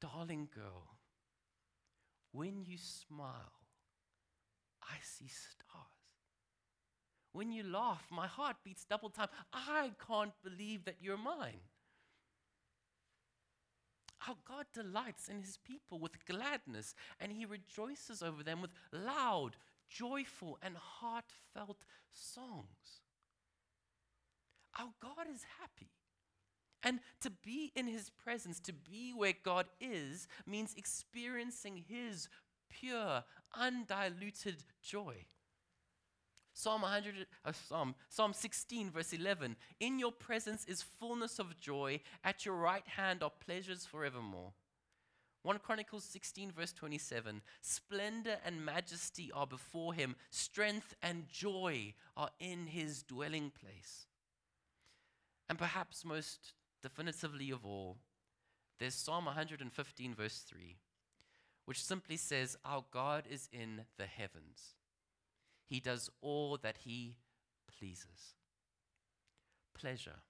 darling 0.00 0.48
girl, 0.54 0.96
when 2.32 2.64
you 2.64 2.78
smile, 2.78 3.52
I 4.82 4.96
see 5.02 5.28
stars. 5.28 5.93
When 7.34 7.50
you 7.50 7.64
laugh, 7.64 8.06
my 8.12 8.28
heart 8.28 8.58
beats 8.64 8.84
double 8.84 9.10
time. 9.10 9.26
I 9.52 9.90
can't 10.06 10.32
believe 10.44 10.84
that 10.84 10.98
you're 11.00 11.18
mine. 11.18 11.58
Our 14.28 14.36
God 14.46 14.66
delights 14.72 15.28
in 15.28 15.40
his 15.40 15.58
people 15.58 15.98
with 15.98 16.24
gladness, 16.26 16.94
and 17.18 17.32
he 17.32 17.44
rejoices 17.44 18.22
over 18.22 18.44
them 18.44 18.62
with 18.62 18.70
loud, 18.92 19.56
joyful, 19.88 20.58
and 20.62 20.76
heartfelt 20.76 21.78
songs. 22.12 23.02
Our 24.78 24.90
God 25.00 25.26
is 25.28 25.42
happy. 25.60 25.90
And 26.84 27.00
to 27.20 27.30
be 27.30 27.72
in 27.74 27.88
his 27.88 28.10
presence, 28.10 28.60
to 28.60 28.72
be 28.72 29.12
where 29.12 29.34
God 29.42 29.66
is, 29.80 30.28
means 30.46 30.72
experiencing 30.76 31.84
his 31.88 32.28
pure, 32.70 33.24
undiluted 33.52 34.62
joy. 34.80 35.26
Psalm 36.54 36.82
100, 36.82 37.26
uh, 37.44 37.52
Psalm, 37.52 37.96
Psalm 38.08 38.32
16, 38.32 38.90
verse 38.90 39.12
11. 39.12 39.56
In 39.80 39.98
your 39.98 40.12
presence 40.12 40.64
is 40.66 40.82
fullness 40.82 41.40
of 41.40 41.58
joy. 41.60 42.00
At 42.22 42.46
your 42.46 42.54
right 42.54 42.86
hand 42.86 43.24
are 43.24 43.32
pleasures 43.44 43.84
forevermore. 43.84 44.52
1 45.42 45.58
Chronicles 45.58 46.04
16, 46.04 46.52
verse 46.52 46.72
27. 46.72 47.42
Splendor 47.60 48.36
and 48.46 48.64
majesty 48.64 49.32
are 49.34 49.48
before 49.48 49.92
him. 49.94 50.14
Strength 50.30 50.94
and 51.02 51.28
joy 51.28 51.92
are 52.16 52.30
in 52.38 52.66
his 52.66 53.02
dwelling 53.02 53.50
place. 53.50 54.06
And 55.48 55.58
perhaps 55.58 56.04
most 56.04 56.52
definitively 56.82 57.50
of 57.50 57.66
all, 57.66 57.98
there's 58.78 58.94
Psalm 58.94 59.24
115, 59.24 60.14
verse 60.14 60.38
3, 60.48 60.76
which 61.64 61.82
simply 61.82 62.16
says, 62.16 62.56
Our 62.64 62.84
God 62.92 63.24
is 63.28 63.48
in 63.52 63.82
the 63.98 64.06
heavens. 64.06 64.76
He 65.66 65.80
does 65.80 66.10
all 66.20 66.58
that 66.62 66.78
he 66.84 67.16
pleases. 67.78 68.34
Pleasure, 69.74 70.20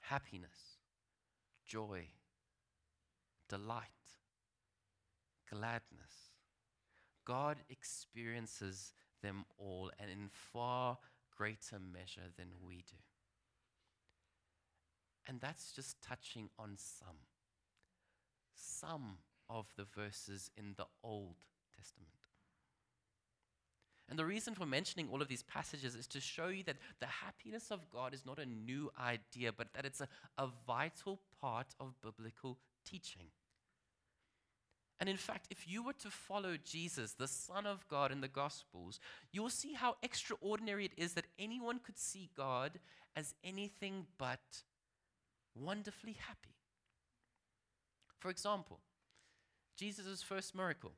happiness, 0.00 0.78
joy, 1.66 2.08
delight, 3.48 3.84
gladness. 5.50 6.32
God 7.24 7.58
experiences 7.68 8.92
them 9.22 9.44
all 9.58 9.90
and 9.98 10.10
in 10.10 10.30
far 10.30 10.98
greater 11.36 11.78
measure 11.78 12.30
than 12.36 12.48
we 12.66 12.76
do. 12.76 12.96
And 15.28 15.40
that's 15.40 15.72
just 15.72 16.00
touching 16.02 16.48
on 16.58 16.76
some. 16.76 17.18
Some 18.54 19.18
of 19.48 19.66
the 19.76 19.84
verses 19.84 20.50
in 20.56 20.74
the 20.76 20.86
Old 21.02 21.36
Testament. 21.76 22.19
And 24.10 24.18
the 24.18 24.24
reason 24.24 24.54
for 24.54 24.66
mentioning 24.66 25.08
all 25.10 25.22
of 25.22 25.28
these 25.28 25.44
passages 25.44 25.94
is 25.94 26.08
to 26.08 26.20
show 26.20 26.48
you 26.48 26.64
that 26.64 26.78
the 26.98 27.06
happiness 27.06 27.70
of 27.70 27.88
God 27.90 28.12
is 28.12 28.26
not 28.26 28.40
a 28.40 28.44
new 28.44 28.90
idea, 29.00 29.52
but 29.56 29.72
that 29.74 29.86
it's 29.86 30.00
a, 30.00 30.08
a 30.36 30.48
vital 30.66 31.20
part 31.40 31.68
of 31.78 31.94
biblical 32.02 32.58
teaching. 32.84 33.26
And 34.98 35.08
in 35.08 35.16
fact, 35.16 35.46
if 35.48 35.66
you 35.66 35.84
were 35.84 35.94
to 35.94 36.10
follow 36.10 36.56
Jesus, 36.62 37.12
the 37.12 37.28
Son 37.28 37.66
of 37.66 37.86
God, 37.88 38.10
in 38.10 38.20
the 38.20 38.28
Gospels, 38.28 38.98
you'll 39.32 39.48
see 39.48 39.74
how 39.74 39.96
extraordinary 40.02 40.84
it 40.84 40.92
is 40.96 41.14
that 41.14 41.26
anyone 41.38 41.78
could 41.78 41.96
see 41.96 42.28
God 42.36 42.80
as 43.16 43.34
anything 43.44 44.06
but 44.18 44.62
wonderfully 45.54 46.16
happy. 46.26 46.56
For 48.18 48.28
example, 48.30 48.80
Jesus' 49.78 50.20
first 50.20 50.54
miracle, 50.54 50.92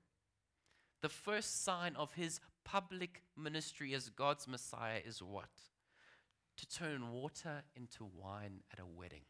the 1.02 1.08
first 1.08 1.62
sign 1.62 1.94
of 1.94 2.14
his 2.14 2.40
public 2.64 3.22
ministry 3.36 3.94
as 3.94 4.08
God's 4.08 4.46
Messiah 4.48 5.00
is 5.04 5.22
what? 5.22 5.50
To 6.58 6.68
turn 6.68 7.12
water 7.12 7.62
into 7.74 8.04
wine 8.04 8.60
at 8.72 8.78
a 8.78 8.86
wedding. 8.86 9.24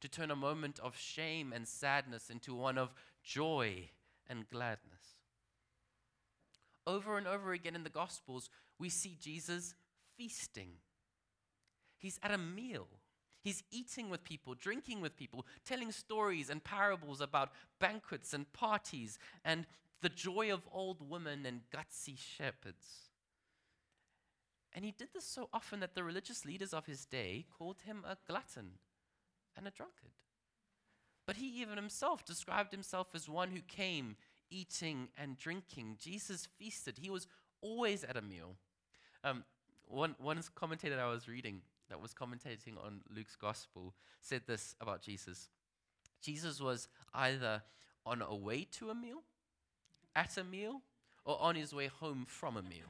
To 0.00 0.08
turn 0.08 0.30
a 0.30 0.36
moment 0.36 0.78
of 0.80 0.96
shame 0.96 1.52
and 1.52 1.66
sadness 1.66 2.30
into 2.30 2.54
one 2.54 2.78
of 2.78 2.94
joy 3.22 3.90
and 4.28 4.48
gladness. 4.48 5.20
Over 6.86 7.18
and 7.18 7.26
over 7.26 7.52
again 7.52 7.74
in 7.74 7.84
the 7.84 7.90
Gospels, 7.90 8.48
we 8.78 8.88
see 8.88 9.16
Jesus 9.20 9.74
feasting. 10.16 10.70
He's 11.98 12.18
at 12.22 12.30
a 12.30 12.38
meal 12.38 12.88
He's 13.40 13.62
eating 13.70 14.10
with 14.10 14.24
people, 14.24 14.54
drinking 14.54 15.00
with 15.00 15.16
people, 15.16 15.46
telling 15.64 15.92
stories 15.92 16.50
and 16.50 16.62
parables 16.62 17.20
about 17.20 17.52
banquets 17.78 18.34
and 18.34 18.52
parties 18.52 19.18
and 19.44 19.64
the 20.00 20.08
joy 20.08 20.52
of 20.52 20.68
old 20.72 21.08
women 21.08 21.44
and 21.46 21.62
gutsy 21.74 22.16
shepherds. 22.18 23.10
And 24.72 24.84
he 24.84 24.92
did 24.92 25.08
this 25.14 25.24
so 25.24 25.48
often 25.52 25.80
that 25.80 25.94
the 25.94 26.04
religious 26.04 26.44
leaders 26.44 26.72
of 26.72 26.86
his 26.86 27.04
day 27.04 27.46
called 27.56 27.82
him 27.84 28.04
a 28.08 28.16
glutton 28.28 28.72
and 29.56 29.66
a 29.66 29.70
drunkard. 29.70 30.12
But 31.26 31.36
he 31.36 31.60
even 31.60 31.76
himself 31.76 32.24
described 32.24 32.72
himself 32.72 33.08
as 33.14 33.28
one 33.28 33.50
who 33.50 33.60
came 33.60 34.16
eating 34.50 35.08
and 35.16 35.36
drinking. 35.36 35.96
Jesus 35.98 36.48
feasted, 36.58 36.98
he 36.98 37.10
was 37.10 37.26
always 37.60 38.04
at 38.04 38.16
a 38.16 38.22
meal. 38.22 38.56
Um, 39.24 39.44
one, 39.86 40.14
one 40.18 40.40
commentator 40.54 41.00
I 41.00 41.10
was 41.10 41.28
reading 41.28 41.62
that 41.88 42.00
was 42.00 42.14
commentating 42.14 42.76
on 42.82 43.00
Luke's 43.14 43.36
gospel 43.36 43.94
said 44.20 44.42
this 44.46 44.74
about 44.80 45.02
Jesus 45.02 45.48
Jesus 46.20 46.60
was 46.60 46.88
either 47.14 47.62
on 48.04 48.22
a 48.22 48.34
way 48.34 48.66
to 48.72 48.90
a 48.90 48.94
meal, 48.94 49.22
at 50.14 50.36
a 50.36 50.44
meal, 50.44 50.82
or 51.24 51.40
on 51.40 51.54
his 51.54 51.74
way 51.74 51.86
home 51.86 52.24
from 52.26 52.56
a 52.56 52.62
meal. 52.62 52.86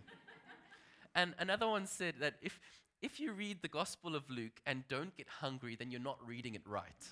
and 1.14 1.34
another 1.38 1.66
one 1.66 1.86
said 1.86 2.14
that 2.20 2.34
if, 2.40 2.60
if 3.02 3.18
you 3.18 3.32
read 3.32 3.62
the 3.62 3.68
Gospel 3.68 4.14
of 4.14 4.30
Luke 4.30 4.60
and 4.66 4.84
don't 4.88 5.16
get 5.16 5.26
hungry, 5.40 5.76
then 5.76 5.90
you're 5.90 6.00
not 6.00 6.18
reading 6.26 6.54
it 6.54 6.62
right. 6.66 7.06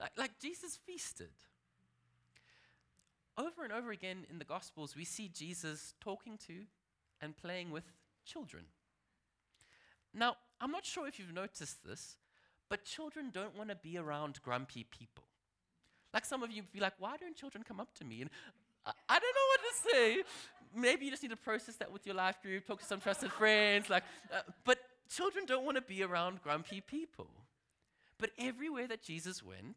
like, 0.00 0.12
like 0.16 0.38
Jesus 0.40 0.78
feasted. 0.86 1.30
Over 3.38 3.64
and 3.64 3.72
over 3.72 3.90
again 3.90 4.24
in 4.30 4.38
the 4.38 4.44
Gospels, 4.44 4.96
we 4.96 5.04
see 5.04 5.28
Jesus 5.28 5.92
talking 6.00 6.38
to 6.46 6.62
and 7.20 7.36
playing 7.36 7.70
with 7.70 7.84
children. 8.24 8.64
Now, 10.14 10.36
I'm 10.60 10.70
not 10.70 10.86
sure 10.86 11.06
if 11.06 11.18
you've 11.18 11.34
noticed 11.34 11.84
this, 11.84 12.16
but 12.70 12.84
children 12.84 13.30
don't 13.32 13.56
want 13.56 13.68
to 13.68 13.76
be 13.76 13.98
around 13.98 14.40
grumpy 14.42 14.84
people. 14.84 15.24
Like 16.14 16.24
some 16.24 16.42
of 16.42 16.50
you 16.50 16.62
be 16.62 16.80
like, 16.80 16.94
why 16.98 17.16
don't 17.18 17.36
children 17.36 17.62
come 17.62 17.78
up 17.78 17.94
to 17.96 18.04
me? 18.04 18.22
And 18.22 18.30
I, 18.86 19.18
don't 19.18 19.34
know 19.34 19.48
what 19.50 19.60
to 19.60 19.90
say. 19.90 20.22
Maybe 20.74 21.06
you 21.06 21.10
just 21.10 21.22
need 21.22 21.30
to 21.30 21.36
process 21.36 21.76
that 21.76 21.92
with 21.92 22.06
your 22.06 22.14
life 22.14 22.40
group, 22.42 22.66
talk 22.66 22.80
to 22.80 22.86
some 22.86 23.00
trusted 23.00 23.32
friends. 23.32 23.90
Like, 23.90 24.04
uh, 24.32 24.40
but 24.64 24.78
children 25.08 25.44
don't 25.46 25.64
want 25.64 25.76
to 25.76 25.82
be 25.82 26.02
around 26.02 26.42
grumpy 26.42 26.80
people. 26.80 27.28
But 28.18 28.30
everywhere 28.38 28.86
that 28.88 29.02
Jesus 29.02 29.42
went, 29.42 29.76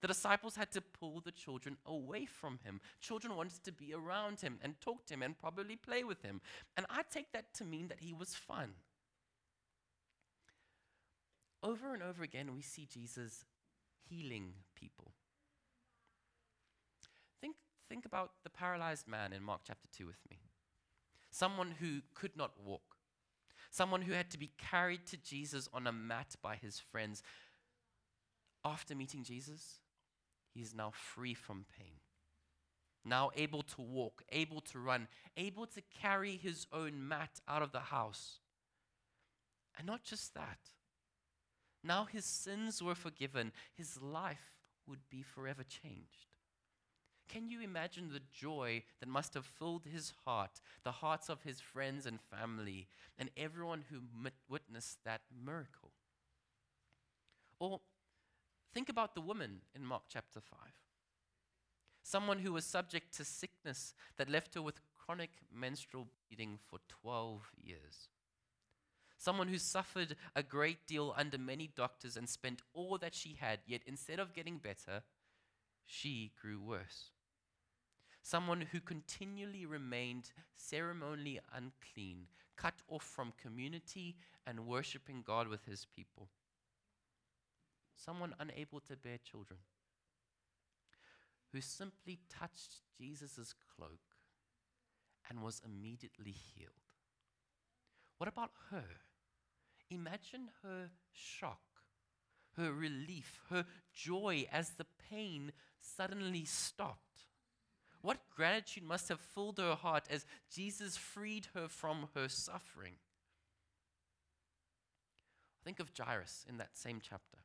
the 0.00 0.08
disciples 0.08 0.56
had 0.56 0.70
to 0.72 0.80
pull 0.80 1.20
the 1.20 1.32
children 1.32 1.76
away 1.86 2.24
from 2.26 2.58
him. 2.64 2.80
Children 3.00 3.36
wanted 3.36 3.62
to 3.64 3.72
be 3.72 3.92
around 3.94 4.40
him 4.40 4.58
and 4.62 4.80
talk 4.80 5.06
to 5.06 5.14
him 5.14 5.22
and 5.22 5.38
probably 5.38 5.76
play 5.76 6.04
with 6.04 6.22
him. 6.22 6.40
And 6.76 6.86
I 6.88 7.02
take 7.10 7.32
that 7.32 7.52
to 7.54 7.64
mean 7.64 7.88
that 7.88 8.00
he 8.00 8.12
was 8.12 8.34
fun. 8.34 8.70
Over 11.62 11.92
and 11.92 12.02
over 12.02 12.22
again, 12.22 12.54
we 12.54 12.62
see 12.62 12.86
Jesus 12.90 13.44
healing 14.08 14.54
people. 14.74 15.09
Think, 17.90 18.06
about 18.06 18.30
the 18.44 18.50
paralyzed 18.50 19.08
man 19.08 19.32
in 19.32 19.42
Mark 19.42 19.62
chapter 19.66 19.88
2 19.96 20.06
with 20.06 20.20
me. 20.30 20.38
Someone 21.32 21.74
who 21.80 22.02
could 22.14 22.36
not 22.36 22.52
walk, 22.64 22.94
someone 23.72 24.02
who 24.02 24.12
had 24.12 24.30
to 24.30 24.38
be 24.38 24.52
carried 24.58 25.06
to 25.08 25.16
Jesus 25.16 25.68
on 25.74 25.88
a 25.88 25.92
mat 25.92 26.36
by 26.40 26.54
his 26.54 26.78
friends. 26.78 27.20
After 28.64 28.94
meeting 28.94 29.24
Jesus, 29.24 29.80
he 30.54 30.62
is 30.62 30.72
now 30.72 30.92
free 30.94 31.34
from 31.34 31.64
pain. 31.76 31.96
Now 33.04 33.32
able 33.34 33.62
to 33.62 33.82
walk, 33.82 34.22
able 34.30 34.60
to 34.60 34.78
run, 34.78 35.08
able 35.36 35.66
to 35.66 35.82
carry 36.00 36.36
his 36.36 36.68
own 36.72 37.08
mat 37.08 37.40
out 37.48 37.62
of 37.62 37.72
the 37.72 37.80
house. 37.80 38.38
And 39.76 39.86
not 39.88 40.04
just 40.04 40.34
that, 40.34 40.60
now 41.82 42.04
his 42.04 42.24
sins 42.24 42.80
were 42.80 42.94
forgiven, 42.94 43.50
his 43.74 44.00
life 44.00 44.54
would 44.86 45.08
be 45.10 45.22
forever 45.22 45.64
changed. 45.64 46.29
Can 47.32 47.48
you 47.48 47.60
imagine 47.60 48.10
the 48.10 48.22
joy 48.32 48.82
that 48.98 49.08
must 49.08 49.34
have 49.34 49.46
filled 49.46 49.84
his 49.84 50.12
heart, 50.24 50.60
the 50.82 50.90
hearts 50.90 51.28
of 51.28 51.42
his 51.42 51.60
friends 51.60 52.04
and 52.06 52.18
family, 52.20 52.88
and 53.18 53.30
everyone 53.36 53.84
who 53.90 54.00
witnessed 54.48 54.98
that 55.04 55.20
miracle? 55.44 55.92
Or 57.60 57.80
think 58.74 58.88
about 58.88 59.14
the 59.14 59.20
woman 59.20 59.60
in 59.76 59.84
Mark 59.84 60.02
chapter 60.08 60.40
5. 60.40 60.58
Someone 62.02 62.40
who 62.40 62.52
was 62.52 62.64
subject 62.64 63.16
to 63.16 63.24
sickness 63.24 63.94
that 64.16 64.28
left 64.28 64.54
her 64.54 64.62
with 64.62 64.80
chronic 64.98 65.30
menstrual 65.54 66.08
bleeding 66.28 66.58
for 66.68 66.80
12 67.02 67.52
years 67.62 68.08
someone 69.20 69.48
who 69.48 69.58
suffered 69.58 70.16
a 70.34 70.42
great 70.42 70.86
deal 70.86 71.14
under 71.14 71.36
many 71.36 71.68
doctors 71.76 72.16
and 72.16 72.26
spent 72.26 72.62
all 72.72 72.96
that 72.96 73.14
she 73.14 73.36
had, 73.38 73.60
yet 73.66 73.82
instead 73.86 74.18
of 74.18 74.32
getting 74.32 74.56
better, 74.56 75.02
she 75.84 76.32
grew 76.40 76.58
worse. 76.58 77.10
Someone 78.22 78.60
who 78.72 78.80
continually 78.80 79.66
remained 79.66 80.30
ceremonially 80.54 81.40
unclean, 81.54 82.26
cut 82.56 82.82
off 82.88 83.02
from 83.02 83.32
community 83.40 84.16
and 84.46 84.66
worshiping 84.66 85.22
God 85.26 85.48
with 85.48 85.64
his 85.64 85.86
people. 85.86 86.28
Someone 87.94 88.34
unable 88.38 88.80
to 88.80 88.96
bear 88.96 89.18
children 89.18 89.60
who 91.52 91.60
simply 91.60 92.20
touched 92.28 92.82
Jesus' 92.98 93.54
cloak 93.76 94.00
and 95.28 95.42
was 95.42 95.62
immediately 95.64 96.32
healed. 96.32 96.70
What 98.18 98.28
about 98.28 98.52
her? 98.70 98.84
Imagine 99.90 100.50
her 100.62 100.90
shock, 101.12 101.62
her 102.56 102.72
relief, 102.72 103.40
her 103.48 103.64
joy 103.92 104.46
as 104.52 104.70
the 104.70 104.86
pain 105.10 105.52
suddenly 105.80 106.44
stopped. 106.44 107.29
What 108.02 108.18
gratitude 108.34 108.84
must 108.84 109.08
have 109.08 109.20
filled 109.20 109.58
her 109.58 109.74
heart 109.74 110.04
as 110.10 110.24
Jesus 110.50 110.96
freed 110.96 111.48
her 111.54 111.68
from 111.68 112.08
her 112.14 112.28
suffering. 112.28 112.94
Think 115.64 115.80
of 115.80 115.90
Jairus 115.96 116.46
in 116.48 116.56
that 116.58 116.76
same 116.76 117.00
chapter 117.02 117.38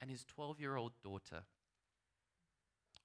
and 0.00 0.10
his 0.10 0.24
12 0.24 0.60
year 0.60 0.76
old 0.76 0.92
daughter. 1.02 1.42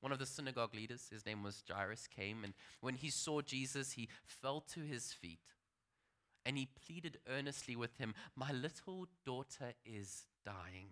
One 0.01 0.11
of 0.11 0.19
the 0.19 0.25
synagogue 0.25 0.75
leaders, 0.75 1.07
his 1.11 1.25
name 1.25 1.41
was 1.41 1.63
Jairus, 1.67 2.07
came, 2.07 2.43
and 2.43 2.53
when 2.79 2.93
he 2.93 3.09
saw 3.09 3.41
Jesus, 3.41 3.93
he 3.93 4.07
fell 4.23 4.61
to 4.73 4.81
his 4.81 5.11
feet 5.11 5.39
and 6.45 6.57
he 6.57 6.67
pleaded 6.85 7.17
earnestly 7.27 7.75
with 7.75 7.97
him, 7.97 8.13
My 8.35 8.51
little 8.51 9.07
daughter 9.25 9.73
is 9.83 10.27
dying. 10.45 10.89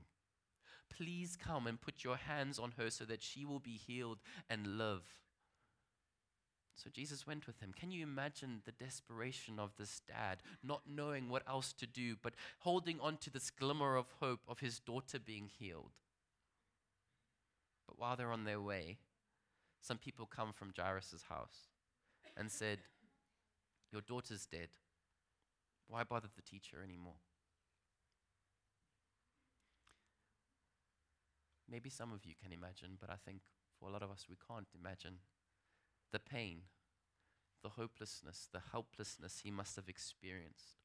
Please 0.89 1.37
come 1.37 1.67
and 1.67 1.79
put 1.79 2.03
your 2.03 2.17
hands 2.17 2.57
on 2.57 2.73
her 2.77 2.89
so 2.89 3.05
that 3.05 3.21
she 3.21 3.45
will 3.45 3.59
be 3.59 3.77
healed 3.77 4.19
and 4.49 4.77
live. 4.77 5.03
So 6.75 6.89
Jesus 6.89 7.27
went 7.27 7.45
with 7.45 7.59
him. 7.59 7.73
Can 7.79 7.91
you 7.91 8.03
imagine 8.03 8.61
the 8.65 8.71
desperation 8.71 9.59
of 9.59 9.75
this 9.77 10.01
dad, 10.07 10.41
not 10.63 10.81
knowing 10.87 11.29
what 11.29 11.43
else 11.47 11.71
to 11.73 11.87
do, 11.87 12.15
but 12.21 12.33
holding 12.59 12.99
on 12.99 13.17
to 13.17 13.29
this 13.29 13.51
glimmer 13.51 13.95
of 13.95 14.07
hope 14.19 14.41
of 14.47 14.59
his 14.59 14.79
daughter 14.79 15.19
being 15.19 15.47
healed? 15.59 15.91
But 17.87 17.99
while 17.99 18.15
they're 18.15 18.31
on 18.31 18.45
their 18.45 18.59
way, 18.59 18.97
some 19.81 19.97
people 19.97 20.25
come 20.25 20.51
from 20.53 20.73
Jairus' 20.75 21.25
house 21.29 21.67
and 22.35 22.51
said, 22.51 22.79
Your 23.91 24.01
daughter's 24.01 24.45
dead. 24.45 24.69
Why 25.87 26.03
bother 26.03 26.29
the 26.35 26.41
teacher 26.41 26.77
anymore? 26.83 27.19
Maybe 31.69 31.89
some 31.89 32.11
of 32.11 32.25
you 32.25 32.33
can 32.41 32.51
imagine, 32.51 32.97
but 32.99 33.09
I 33.09 33.15
think 33.25 33.41
for 33.79 33.89
a 33.89 33.91
lot 33.91 34.03
of 34.03 34.11
us, 34.11 34.25
we 34.29 34.37
can't 34.47 34.67
imagine 34.79 35.17
the 36.13 36.19
pain, 36.19 36.59
the 37.63 37.69
hopelessness, 37.69 38.47
the 38.53 38.61
helplessness 38.71 39.41
he 39.43 39.51
must 39.51 39.75
have 39.75 39.89
experienced. 39.89 40.77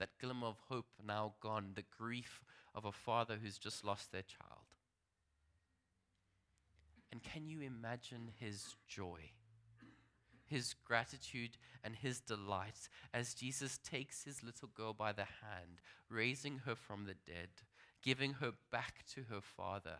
That 0.00 0.18
glimmer 0.20 0.48
of 0.48 0.56
hope 0.68 0.86
now 1.06 1.34
gone, 1.40 1.72
the 1.74 1.84
grief 1.96 2.42
of 2.74 2.84
a 2.84 2.90
father 2.90 3.38
who's 3.40 3.58
just 3.58 3.84
lost 3.84 4.10
their 4.10 4.22
child. 4.22 4.66
And 7.12 7.22
can 7.22 7.46
you 7.46 7.60
imagine 7.60 8.30
his 8.40 8.74
joy, 8.88 9.30
his 10.46 10.74
gratitude, 10.84 11.58
and 11.84 11.94
his 11.94 12.18
delight 12.18 12.88
as 13.12 13.34
Jesus 13.34 13.78
takes 13.78 14.24
his 14.24 14.42
little 14.42 14.68
girl 14.74 14.94
by 14.94 15.12
the 15.12 15.22
hand, 15.22 15.80
raising 16.08 16.62
her 16.66 16.74
from 16.74 17.04
the 17.04 17.14
dead, 17.14 17.50
giving 18.02 18.34
her 18.34 18.52
back 18.72 19.04
to 19.14 19.24
her 19.30 19.40
father, 19.40 19.98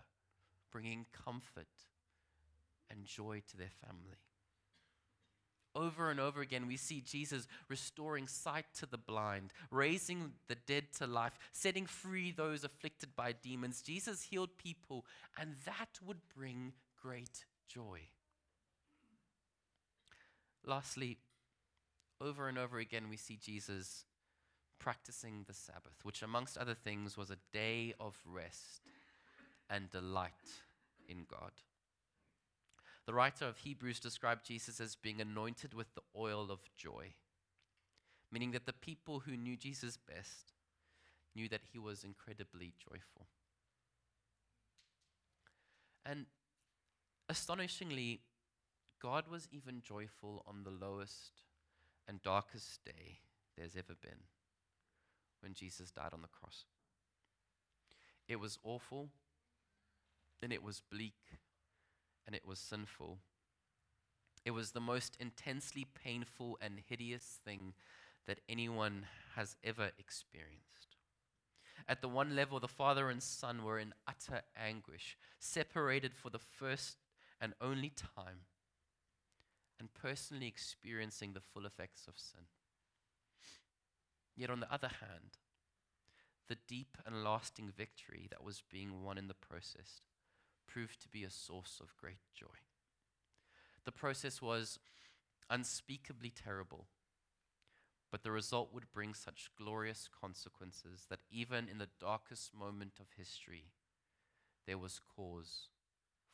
bringing 0.72 1.06
comfort 1.12 1.68
and 2.94 3.04
joy 3.04 3.42
to 3.50 3.56
their 3.56 3.72
family. 3.84 4.18
Over 5.76 6.10
and 6.10 6.20
over 6.20 6.40
again, 6.40 6.68
we 6.68 6.76
see 6.76 7.00
Jesus 7.00 7.48
restoring 7.68 8.28
sight 8.28 8.66
to 8.78 8.86
the 8.86 8.96
blind, 8.96 9.52
raising 9.72 10.32
the 10.46 10.54
dead 10.54 10.84
to 10.98 11.06
life, 11.06 11.36
setting 11.52 11.86
free 11.86 12.30
those 12.30 12.62
afflicted 12.62 13.16
by 13.16 13.32
demons. 13.32 13.82
Jesus 13.82 14.22
healed 14.22 14.56
people, 14.56 15.04
and 15.36 15.56
that 15.66 15.98
would 16.06 16.20
bring 16.36 16.74
great 17.02 17.44
joy. 17.68 18.00
Lastly, 20.64 21.18
over 22.20 22.48
and 22.48 22.56
over 22.56 22.78
again, 22.78 23.08
we 23.10 23.16
see 23.16 23.36
Jesus 23.36 24.04
practicing 24.78 25.44
the 25.46 25.54
Sabbath, 25.54 26.04
which, 26.04 26.22
amongst 26.22 26.56
other 26.56 26.74
things, 26.74 27.16
was 27.16 27.30
a 27.30 27.38
day 27.52 27.94
of 27.98 28.16
rest 28.24 28.82
and 29.68 29.90
delight 29.90 30.30
in 31.08 31.26
God. 31.28 31.52
The 33.06 33.14
writer 33.14 33.46
of 33.46 33.58
Hebrews 33.58 34.00
described 34.00 34.46
Jesus 34.46 34.80
as 34.80 34.96
being 34.96 35.20
anointed 35.20 35.74
with 35.74 35.94
the 35.94 36.02
oil 36.16 36.50
of 36.50 36.60
joy, 36.76 37.14
meaning 38.30 38.52
that 38.52 38.66
the 38.66 38.72
people 38.72 39.20
who 39.20 39.36
knew 39.36 39.56
Jesus 39.56 39.96
best 39.96 40.52
knew 41.34 41.48
that 41.48 41.60
he 41.72 41.78
was 41.78 42.04
incredibly 42.04 42.72
joyful. 42.78 43.26
And 46.06 46.26
astonishingly, 47.28 48.20
God 49.02 49.24
was 49.28 49.48
even 49.50 49.82
joyful 49.82 50.44
on 50.46 50.62
the 50.64 50.70
lowest 50.70 51.42
and 52.08 52.22
darkest 52.22 52.84
day 52.84 53.18
there's 53.56 53.76
ever 53.76 53.94
been 54.00 54.24
when 55.40 55.54
Jesus 55.54 55.90
died 55.90 56.12
on 56.12 56.22
the 56.22 56.28
cross. 56.28 56.64
It 58.28 58.40
was 58.40 58.58
awful, 58.64 59.10
and 60.42 60.52
it 60.52 60.62
was 60.62 60.80
bleak, 60.90 61.20
and 62.26 62.34
it 62.34 62.46
was 62.46 62.58
sinful. 62.58 63.18
It 64.44 64.50
was 64.50 64.72
the 64.72 64.80
most 64.80 65.16
intensely 65.18 65.86
painful 65.94 66.58
and 66.60 66.80
hideous 66.88 67.38
thing 67.44 67.74
that 68.26 68.40
anyone 68.48 69.06
has 69.36 69.56
ever 69.64 69.90
experienced. 69.98 70.96
At 71.88 72.00
the 72.00 72.08
one 72.08 72.34
level, 72.34 72.60
the 72.60 72.68
father 72.68 73.10
and 73.10 73.22
son 73.22 73.64
were 73.64 73.78
in 73.78 73.94
utter 74.06 74.42
anguish, 74.56 75.16
separated 75.38 76.14
for 76.14 76.30
the 76.30 76.38
first 76.38 76.98
and 77.40 77.52
only 77.60 77.90
time, 77.90 78.46
and 79.78 79.92
personally 79.92 80.46
experiencing 80.46 81.32
the 81.32 81.40
full 81.40 81.66
effects 81.66 82.06
of 82.06 82.14
sin. 82.16 82.44
Yet, 84.36 84.50
on 84.50 84.60
the 84.60 84.72
other 84.72 84.88
hand, 84.88 85.38
the 86.48 86.56
deep 86.68 86.96
and 87.06 87.24
lasting 87.24 87.70
victory 87.76 88.28
that 88.30 88.44
was 88.44 88.62
being 88.70 89.02
won 89.02 89.18
in 89.18 89.28
the 89.28 89.34
process 89.34 90.00
proved 90.74 91.00
to 91.00 91.08
be 91.08 91.22
a 91.22 91.30
source 91.30 91.78
of 91.80 91.96
great 91.96 92.18
joy. 92.34 92.58
The 93.84 93.92
process 93.92 94.42
was 94.42 94.80
unspeakably 95.48 96.30
terrible, 96.30 96.86
but 98.10 98.24
the 98.24 98.32
result 98.32 98.70
would 98.72 98.92
bring 98.92 99.14
such 99.14 99.50
glorious 99.56 100.08
consequences 100.20 101.06
that 101.10 101.20
even 101.30 101.68
in 101.68 101.78
the 101.78 101.90
darkest 102.00 102.52
moment 102.52 102.94
of 102.98 103.06
history, 103.16 103.66
there 104.66 104.78
was 104.78 105.00
cause 105.14 105.68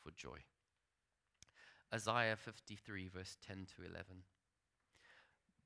for 0.01 0.09
joy. 0.09 0.39
Isaiah 1.93 2.35
53, 2.35 3.09
verse 3.09 3.37
10 3.45 3.67
to 3.75 3.83
11. 3.83 4.23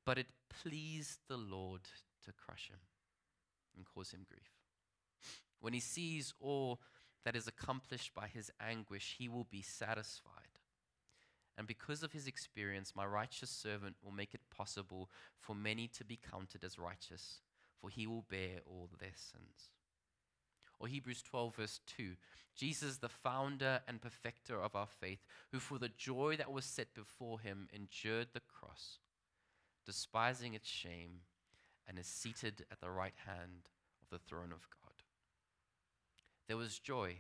But 0.06 0.18
it 0.18 0.28
pleased 0.50 1.20
the 1.30 1.38
Lord 1.38 1.82
to 2.26 2.34
crush 2.34 2.70
him 2.70 2.80
and 3.78 3.86
cause 3.86 4.12
him 4.12 4.26
grief. 4.30 4.52
When 5.62 5.72
he 5.72 5.80
sees 5.80 6.34
all 6.42 6.82
that 7.26 7.36
is 7.36 7.48
accomplished 7.48 8.14
by 8.14 8.28
his 8.28 8.52
anguish, 8.62 9.16
he 9.18 9.28
will 9.28 9.48
be 9.50 9.62
satisfied. 9.62 10.32
And 11.58 11.68
because 11.68 12.04
of 12.04 12.12
his 12.12 12.28
experience, 12.28 12.94
my 12.96 13.06
righteous 13.06 13.50
servant 13.50 13.96
will 14.04 14.12
make 14.12 14.34
it 14.34 14.42
possible 14.56 15.10
for 15.40 15.56
many 15.56 15.88
to 15.90 16.06
be 16.06 16.20
counted 16.32 16.64
as 16.64 16.78
righteous, 16.78 17.42
for 17.82 17.90
he 17.90 18.06
will 18.08 18.26
bear 18.30 18.60
all 18.66 18.90
their 19.00 19.14
sins. 19.16 19.72
Or 20.80 20.88
Hebrews 20.88 21.24
12, 21.24 21.56
verse 21.56 21.80
2 21.98 22.16
Jesus, 22.56 22.98
the 22.98 23.10
founder 23.10 23.82
and 23.86 24.02
perfecter 24.02 24.62
of 24.62 24.76
our 24.76 24.88
faith, 24.88 25.26
who 25.52 25.60
for 25.60 25.78
the 25.78 25.90
joy 25.90 26.36
that 26.38 26.52
was 26.52 26.64
set 26.64 26.94
before 26.94 27.40
him 27.40 27.68
endured 27.74 28.28
the 28.34 28.40
cross, 28.40 29.00
despising 29.86 30.54
its 30.54 30.70
shame, 30.70 31.22
and 31.88 32.00
is 32.00 32.08
seated 32.08 32.66
at 32.72 32.80
the 32.80 32.90
right 32.90 33.16
hand 33.26 33.70
of 34.02 34.10
the 34.10 34.24
throne 34.26 34.54
of 34.54 34.68
God. 34.70 34.85
There 36.48 36.58
was 36.58 36.80
joy 36.80 37.18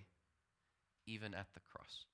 even 1.05 1.33
at 1.33 1.47
the 1.53 1.59
cross. 1.59 2.05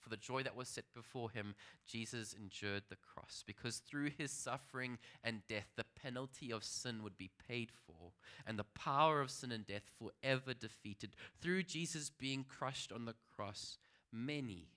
For 0.00 0.08
the 0.08 0.16
joy 0.16 0.42
that 0.42 0.56
was 0.56 0.68
set 0.68 0.84
before 0.94 1.30
him, 1.30 1.54
Jesus 1.86 2.32
endured 2.32 2.84
the 2.88 2.96
cross, 2.96 3.44
because 3.46 3.78
through 3.78 4.10
his 4.16 4.30
suffering 4.30 4.98
and 5.22 5.42
death, 5.48 5.66
the 5.76 5.84
penalty 6.02 6.50
of 6.50 6.64
sin 6.64 7.02
would 7.02 7.18
be 7.18 7.30
paid 7.46 7.70
for, 7.86 8.12
and 8.46 8.58
the 8.58 8.64
power 8.64 9.20
of 9.20 9.30
sin 9.30 9.52
and 9.52 9.66
death 9.66 9.90
forever 9.98 10.54
defeated. 10.54 11.14
Through 11.42 11.64
Jesus 11.64 12.10
being 12.10 12.44
crushed 12.44 12.90
on 12.90 13.04
the 13.04 13.16
cross, 13.36 13.76
many, 14.10 14.68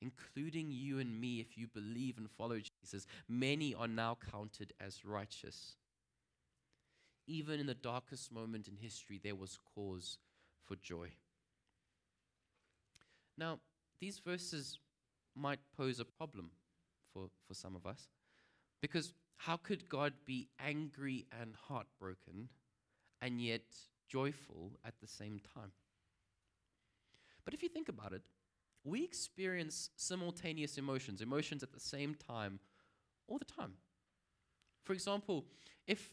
including 0.00 0.70
you 0.70 0.98
and 0.98 1.20
me, 1.20 1.40
if 1.40 1.58
you 1.58 1.66
believe 1.66 2.16
and 2.16 2.30
follow 2.30 2.58
Jesus, 2.82 3.06
many 3.28 3.74
are 3.74 3.88
now 3.88 4.16
counted 4.30 4.72
as 4.80 5.04
righteous. 5.04 5.76
Even 7.30 7.60
in 7.60 7.66
the 7.66 7.74
darkest 7.74 8.32
moment 8.32 8.66
in 8.66 8.74
history, 8.76 9.20
there 9.22 9.36
was 9.36 9.56
cause 9.72 10.18
for 10.66 10.74
joy. 10.74 11.10
Now, 13.38 13.60
these 14.00 14.18
verses 14.18 14.80
might 15.36 15.60
pose 15.76 16.00
a 16.00 16.04
problem 16.04 16.50
for, 17.12 17.28
for 17.46 17.54
some 17.54 17.76
of 17.76 17.86
us. 17.86 18.08
Because 18.82 19.14
how 19.36 19.56
could 19.56 19.88
God 19.88 20.12
be 20.26 20.48
angry 20.58 21.26
and 21.40 21.54
heartbroken 21.68 22.48
and 23.22 23.40
yet 23.40 23.62
joyful 24.08 24.72
at 24.84 24.94
the 25.00 25.06
same 25.06 25.40
time? 25.54 25.70
But 27.44 27.54
if 27.54 27.62
you 27.62 27.68
think 27.68 27.88
about 27.88 28.12
it, 28.12 28.22
we 28.82 29.04
experience 29.04 29.90
simultaneous 29.94 30.78
emotions, 30.78 31.20
emotions 31.20 31.62
at 31.62 31.72
the 31.72 31.78
same 31.78 32.16
time, 32.16 32.58
all 33.28 33.38
the 33.38 33.44
time. 33.44 33.74
For 34.82 34.94
example, 34.94 35.44
if 35.86 36.10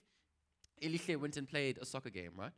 Eliche 0.81 1.15
went 1.15 1.37
and 1.37 1.47
played 1.47 1.77
a 1.79 1.85
soccer 1.85 2.09
game, 2.09 2.31
right? 2.35 2.51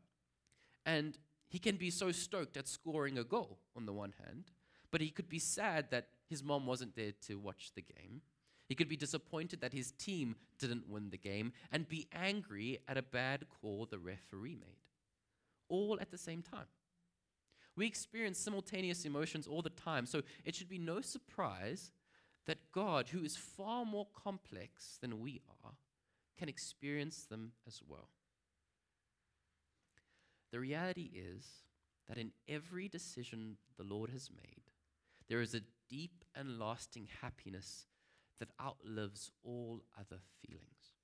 And 0.86 1.18
he 1.48 1.60
can 1.60 1.78
be 1.78 1.90
so 1.90 2.12
stoked 2.12 2.58
at 2.58 2.68
scoring 2.68 3.18
a 3.18 3.24
goal 3.24 3.60
on 3.76 3.86
the 3.86 3.94
one 3.94 4.14
hand, 4.26 4.52
but 4.92 5.02
he 5.02 5.10
could 5.10 5.30
be 5.30 5.40
sad 5.40 5.92
that 5.92 6.10
his 6.28 6.44
mom 6.44 6.66
wasn't 6.66 6.96
there 6.96 7.14
to 7.28 7.36
watch 7.36 7.72
the 7.76 7.82
game. 7.82 8.22
He 8.68 8.76
could 8.76 8.88
be 8.88 8.96
disappointed 8.96 9.62
that 9.62 9.74
his 9.74 9.92
team 9.94 10.36
didn't 10.60 10.88
win 10.88 11.10
the 11.10 11.18
game 11.18 11.54
and 11.72 11.90
be 11.90 12.08
angry 12.14 12.80
at 12.88 12.98
a 12.98 13.02
bad 13.02 13.46
call 13.50 13.88
the 13.90 13.98
referee 13.98 14.56
made. 14.56 14.78
All 15.70 15.98
at 16.00 16.12
the 16.12 16.18
same 16.18 16.44
time. 16.44 16.68
We 17.76 17.88
experience 17.88 18.38
simultaneous 18.38 19.06
emotions 19.06 19.48
all 19.48 19.62
the 19.62 19.70
time, 19.70 20.06
so 20.06 20.22
it 20.46 20.54
should 20.54 20.70
be 20.70 20.78
no 20.78 21.02
surprise 21.02 21.92
that 22.46 22.72
God, 22.72 23.10
who 23.10 23.24
is 23.24 23.38
far 23.38 23.86
more 23.86 24.08
complex 24.14 24.98
than 25.02 25.22
we 25.22 25.42
are, 25.64 25.72
can 26.40 26.50
experience 26.50 27.26
them 27.30 27.52
as 27.68 27.82
well. 27.86 28.08
The 30.52 30.60
reality 30.60 31.12
is 31.14 31.46
that 32.08 32.18
in 32.18 32.32
every 32.48 32.88
decision 32.88 33.58
the 33.78 33.84
Lord 33.84 34.10
has 34.10 34.30
made, 34.32 34.72
there 35.28 35.42
is 35.42 35.54
a 35.54 35.62
deep 35.90 36.24
and 36.34 36.58
lasting 36.58 37.10
happiness 37.22 37.86
that 38.40 38.50
outlives 38.60 39.32
all 39.44 39.84
other 39.98 40.22
feelings. 40.40 40.96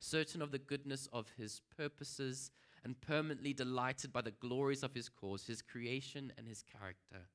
Certain 0.00 0.42
of 0.42 0.50
the 0.50 0.58
goodness 0.58 1.08
of 1.12 1.28
his 1.38 1.60
purposes 1.76 2.50
and 2.84 3.00
permanently 3.00 3.52
delighted 3.52 4.12
by 4.12 4.20
the 4.20 4.30
glories 4.30 4.82
of 4.82 4.94
his 4.94 5.08
cause, 5.08 5.46
his 5.46 5.62
creation, 5.62 6.32
and 6.36 6.48
his 6.48 6.62
character. 6.62 7.28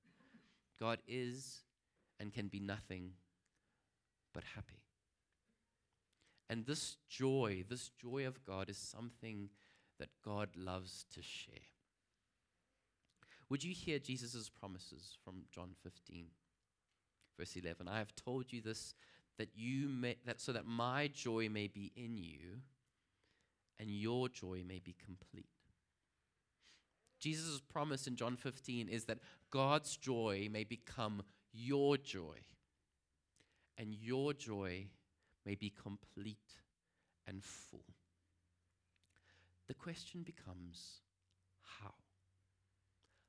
God 0.80 1.00
is 1.08 1.64
and 2.20 2.34
can 2.34 2.48
be 2.48 2.60
nothing 2.60 3.12
but 4.34 4.44
happy. 4.56 4.85
And 6.50 6.66
this 6.66 6.98
joy, 7.10 7.64
this 7.68 7.90
joy 7.90 8.28
of 8.28 8.44
God, 8.46 8.70
is 8.70 8.78
something 8.78 9.50
that 10.00 10.10
God 10.24 10.50
loves 10.56 11.06
to 11.14 11.22
share. 11.22 11.70
Would 13.50 13.64
you 13.64 13.74
hear 13.74 14.00
Jesus' 14.00 14.50
promises 14.50 15.18
from 15.24 15.44
John 15.52 15.72
15, 15.84 16.26
verse 17.38 17.56
11? 17.56 17.88
I 17.88 18.00
have 18.00 18.16
told 18.16 18.52
you 18.52 18.62
this 18.62 18.94
that 19.38 19.50
you 19.56 19.90
may, 19.90 20.16
that 20.26 20.40
so 20.40 20.54
that 20.54 20.66
my 20.66 21.10
joy 21.14 21.50
may 21.50 21.68
be 21.68 21.92
in 21.96 22.18
you 22.18 22.62
and 23.80 23.90
your 23.90 24.30
joy 24.30 24.64
may 24.66 24.80
be 24.80 24.96
complete. 25.06 25.50
Jesus' 27.20 27.62
promise 27.62 28.08
in 28.08 28.16
John 28.16 28.36
15 28.36 28.88
is 28.88 29.06
that 29.06 29.20
God's 29.52 29.98
joy 29.98 30.48
may 30.52 30.64
become 30.64 31.24
your 31.54 31.98
joy, 31.98 32.38
and 33.78 33.94
your 33.94 34.34
joy 34.34 34.88
may 35.46 35.56
be 35.56 35.70
complete 35.70 36.38
and 37.28 37.44
full. 37.44 37.86
The 39.68 39.74
question 39.74 40.24
becomes 40.24 41.02
how? 41.62 41.94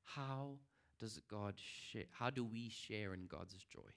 How 0.05 0.59
does 0.99 1.21
God 1.31 1.55
share? 1.57 2.05
How 2.13 2.31
do 2.31 2.45
we 2.45 2.69
share 2.69 3.15
in 3.15 3.27
God's 3.27 3.55
joy? 3.55 3.91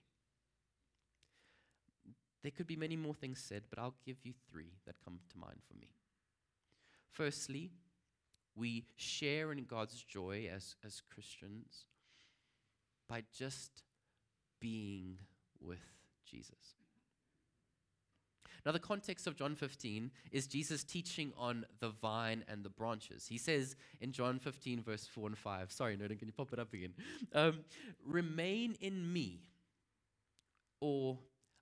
There 2.41 2.51
could 2.51 2.67
be 2.67 2.77
many 2.77 2.95
more 2.95 3.13
things 3.13 3.39
said, 3.39 3.63
but 3.69 3.79
I'll 3.79 3.95
give 4.05 4.17
you 4.23 4.33
three 4.49 4.71
that 4.85 4.95
come 5.03 5.19
to 5.31 5.37
mind 5.37 5.59
for 5.67 5.77
me. 5.77 5.89
Firstly, 7.11 7.71
we 8.55 8.85
share 8.95 9.51
in 9.51 9.65
God's 9.65 10.01
joy 10.03 10.49
as, 10.53 10.75
as 10.85 11.01
Christians 11.13 11.85
by 13.09 13.23
just 13.35 13.83
being 14.61 15.17
with 15.59 15.83
Jesus. 16.25 16.78
Now, 18.65 18.71
the 18.71 18.79
context 18.79 19.27
of 19.27 19.35
John 19.35 19.55
15 19.55 20.11
is 20.31 20.47
Jesus 20.47 20.83
teaching 20.83 21.31
on 21.37 21.65
the 21.79 21.89
vine 21.89 22.43
and 22.47 22.63
the 22.63 22.69
branches. 22.69 23.27
He 23.27 23.37
says 23.37 23.75
in 24.01 24.11
John 24.11 24.39
15, 24.39 24.81
verse 24.81 25.05
4 25.05 25.27
and 25.27 25.37
5, 25.37 25.71
sorry, 25.71 25.97
Noden, 25.97 26.17
can 26.17 26.27
you 26.27 26.33
pop 26.33 26.53
it 26.53 26.59
up 26.59 26.73
again? 26.73 26.93
Um, 27.33 27.59
Remain 28.05 28.75
in 28.81 29.11
me, 29.11 29.41
or 30.81 31.19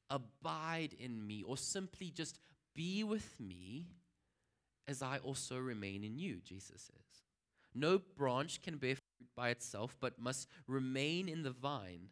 abide 0.09 0.95
in 0.99 1.25
me, 1.25 1.43
or 1.43 1.57
simply 1.57 2.09
just 2.09 2.39
be 2.73 3.03
with 3.03 3.39
me 3.39 3.87
as 4.87 5.01
I 5.01 5.17
also 5.17 5.57
remain 5.57 6.03
in 6.03 6.17
you, 6.17 6.37
Jesus 6.43 6.81
says. 6.83 7.23
No 7.75 7.99
branch 8.17 8.61
can 8.61 8.77
bear 8.77 8.95
fruit 8.95 9.29
by 9.35 9.49
itself, 9.49 9.97
but 9.99 10.19
must 10.19 10.47
remain 10.67 11.27
in 11.27 11.43
the 11.43 11.51
vine. 11.51 12.09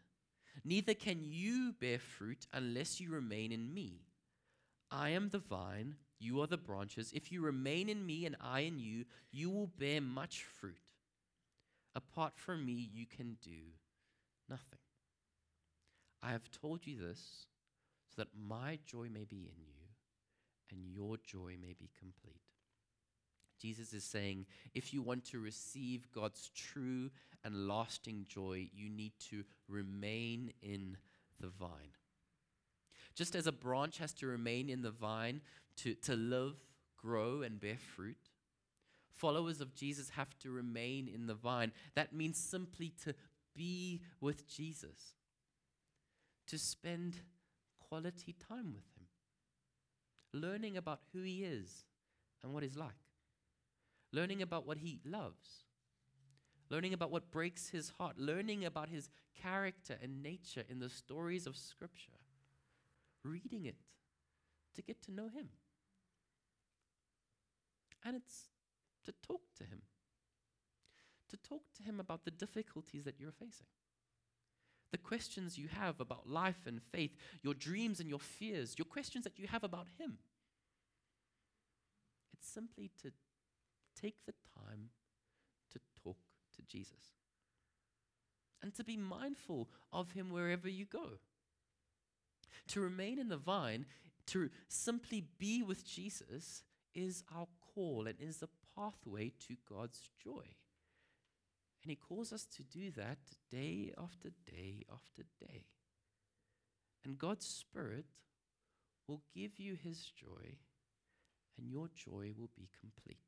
Neither 0.63 0.93
can 0.93 1.19
you 1.23 1.73
bear 1.79 1.99
fruit 1.99 2.47
unless 2.53 2.99
you 2.99 3.11
remain 3.11 3.51
in 3.51 3.73
me. 3.73 4.04
I 4.91 5.09
am 5.09 5.29
the 5.29 5.39
vine, 5.39 5.95
you 6.19 6.41
are 6.41 6.47
the 6.47 6.57
branches. 6.57 7.11
If 7.13 7.31
you 7.31 7.41
remain 7.41 7.89
in 7.89 8.05
me 8.05 8.25
and 8.25 8.35
I 8.41 8.61
in 8.61 8.79
you, 8.79 9.05
you 9.31 9.49
will 9.49 9.67
bear 9.67 10.01
much 10.01 10.43
fruit. 10.43 10.77
Apart 11.95 12.33
from 12.35 12.65
me, 12.65 12.89
you 12.93 13.05
can 13.05 13.37
do 13.43 13.73
nothing. 14.49 14.79
I 16.21 16.31
have 16.31 16.49
told 16.51 16.85
you 16.85 16.97
this 16.97 17.47
so 18.09 18.21
that 18.21 18.29
my 18.35 18.79
joy 18.85 19.07
may 19.13 19.25
be 19.25 19.37
in 19.37 19.63
you 19.63 19.75
and 20.71 20.85
your 20.87 21.17
joy 21.17 21.55
may 21.61 21.73
be 21.77 21.89
complete. 21.99 22.41
Jesus 23.61 23.93
is 23.93 24.03
saying 24.03 24.45
if 24.73 24.93
you 24.93 25.01
want 25.01 25.25
to 25.25 25.39
receive 25.39 26.11
God's 26.11 26.51
true 26.55 27.09
and 27.43 27.67
lasting 27.67 28.25
joy, 28.27 28.69
you 28.73 28.89
need 28.89 29.13
to 29.29 29.43
remain 29.69 30.51
in 30.61 30.97
the 31.39 31.47
vine. 31.47 31.93
Just 33.15 33.35
as 33.35 33.47
a 33.47 33.51
branch 33.51 33.97
has 33.99 34.13
to 34.15 34.27
remain 34.27 34.69
in 34.69 34.81
the 34.81 34.91
vine 34.91 35.41
to, 35.77 35.95
to 35.95 36.15
live, 36.15 36.55
grow, 36.97 37.41
and 37.41 37.59
bear 37.59 37.77
fruit, 37.77 38.29
followers 39.13 39.61
of 39.61 39.73
Jesus 39.73 40.09
have 40.09 40.37
to 40.39 40.51
remain 40.51 41.07
in 41.07 41.27
the 41.27 41.33
vine. 41.33 41.71
That 41.95 42.13
means 42.13 42.37
simply 42.37 42.93
to 43.03 43.15
be 43.55 44.01
with 44.19 44.47
Jesus, 44.47 45.15
to 46.47 46.57
spend 46.57 47.15
quality 47.79 48.35
time 48.47 48.73
with 48.73 48.85
Him, 48.97 49.07
learning 50.33 50.75
about 50.75 50.99
who 51.13 51.21
He 51.21 51.43
is 51.43 51.85
and 52.43 52.53
what 52.53 52.63
He's 52.63 52.75
like 52.75 53.05
learning 54.15 54.41
about 54.41 54.65
what 54.65 54.77
he 54.77 54.99
loves, 55.05 55.65
learning 56.69 56.93
about 56.93 57.11
what 57.11 57.31
breaks 57.31 57.69
his 57.69 57.91
heart, 57.99 58.17
learning 58.17 58.65
about 58.65 58.89
his 58.89 59.09
character 59.41 59.97
and 60.01 60.23
nature 60.23 60.63
in 60.69 60.79
the 60.79 60.89
stories 60.89 61.45
of 61.45 61.57
Scripture, 61.57 62.14
reading 63.25 63.65
it 63.65 63.75
to 64.75 64.81
get 64.81 65.01
to 65.03 65.11
know 65.11 65.29
him. 65.29 65.49
And 68.03 68.15
it's 68.15 68.49
to 69.05 69.13
talk 69.25 69.41
to 69.57 69.63
him, 69.63 69.81
to 71.29 71.37
talk 71.37 71.63
to 71.77 71.83
him 71.83 71.99
about 71.99 72.23
the 72.25 72.31
difficulties 72.31 73.03
that 73.05 73.15
you're 73.19 73.31
facing. 73.31 73.67
The 74.91 74.97
questions 74.99 75.57
you 75.57 75.67
have 75.67 75.99
about 75.99 76.29
life 76.29 76.67
and 76.67 76.81
faith, 76.81 77.11
your 77.41 77.53
dreams 77.53 77.99
and 77.99 78.07
your 78.07 78.19
fears, 78.19 78.75
your 78.77 78.85
questions 78.85 79.23
that 79.25 79.37
you 79.37 79.47
have 79.47 79.63
about 79.63 79.87
Him. 79.97 80.19
It's 82.33 82.47
simply 82.47 82.91
to 83.01 83.11
take 83.99 84.25
the 84.25 84.33
time 84.57 84.89
to 85.73 85.79
talk 86.01 86.17
to 86.55 86.61
Jesus 86.61 87.15
and 88.61 88.73
to 88.75 88.83
be 88.83 88.97
mindful 88.97 89.69
of 89.91 90.11
him 90.11 90.29
wherever 90.31 90.69
you 90.69 90.85
go. 90.85 91.19
To 92.69 92.81
remain 92.81 93.19
in 93.19 93.29
the 93.29 93.37
vine, 93.37 93.85
to 94.27 94.49
simply 94.67 95.25
be 95.37 95.63
with 95.63 95.85
Jesus, 95.85 96.63
is 96.93 97.23
our 97.35 97.47
call 97.73 98.07
and 98.07 98.19
is 98.19 98.37
the 98.37 98.49
pathway 98.75 99.31
to 99.47 99.55
God's 99.69 100.09
joy. 100.23 100.55
And 101.83 101.91
he 101.91 101.95
calls 101.95 102.33
us 102.33 102.45
to 102.55 102.63
do 102.63 102.91
that 102.91 103.19
day 103.51 103.93
after 103.97 104.29
day 104.51 104.83
after 104.91 105.23
day. 105.39 105.65
And 107.03 107.17
God's 107.17 107.45
Spirit 107.45 108.05
will 109.07 109.21
give 109.35 109.59
you 109.59 109.75
his 109.75 110.05
joy, 110.05 110.57
and 111.57 111.69
your 111.69 111.89
joy 111.93 112.31
will 112.35 112.49
be 112.57 112.69
complete. 112.79 113.19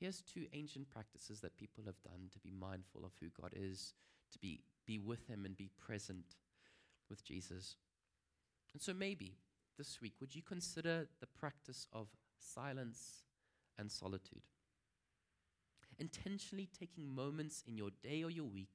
Here's 0.00 0.22
two 0.22 0.46
ancient 0.54 0.88
practices 0.88 1.40
that 1.40 1.58
people 1.58 1.84
have 1.84 2.00
done 2.02 2.28
to 2.32 2.38
be 2.38 2.50
mindful 2.50 3.04
of 3.04 3.12
who 3.20 3.28
God 3.38 3.52
is, 3.54 3.92
to 4.32 4.38
be, 4.38 4.60
be 4.86 4.98
with 4.98 5.26
Him 5.28 5.44
and 5.44 5.54
be 5.54 5.68
present 5.78 6.36
with 7.10 7.24
Jesus. 7.24 7.76
And 8.72 8.80
so 8.80 8.94
maybe 8.94 9.34
this 9.76 10.00
week, 10.00 10.14
would 10.20 10.34
you 10.34 10.42
consider 10.42 11.08
the 11.20 11.26
practice 11.26 11.86
of 11.92 12.08
silence 12.38 13.24
and 13.78 13.90
solitude? 13.90 14.42
Intentionally 15.98 16.68
taking 16.78 17.14
moments 17.14 17.62
in 17.66 17.76
your 17.76 17.90
day 18.02 18.22
or 18.22 18.30
your 18.30 18.46
week 18.46 18.70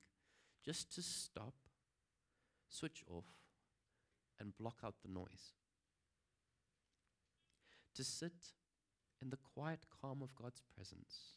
just 0.63 0.93
to 0.95 1.01
stop, 1.01 1.53
switch 2.67 3.03
off, 3.09 3.25
and 4.39 4.57
block 4.57 4.79
out 4.83 4.95
the 5.01 5.11
noise. 5.11 5.53
To 7.95 8.03
sit 8.03 8.53
in 9.21 9.29
the 9.29 9.37
quiet 9.37 9.85
calm 10.01 10.21
of 10.21 10.35
God's 10.35 10.61
presence, 10.75 11.35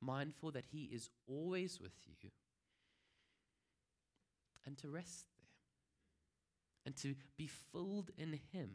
mindful 0.00 0.52
that 0.52 0.66
He 0.70 0.84
is 0.92 1.10
always 1.26 1.80
with 1.80 1.92
you, 2.06 2.30
and 4.64 4.78
to 4.78 4.88
rest 4.88 5.31
and 6.84 6.96
to 6.96 7.14
be 7.36 7.46
filled 7.46 8.10
in 8.16 8.38
Him. 8.52 8.70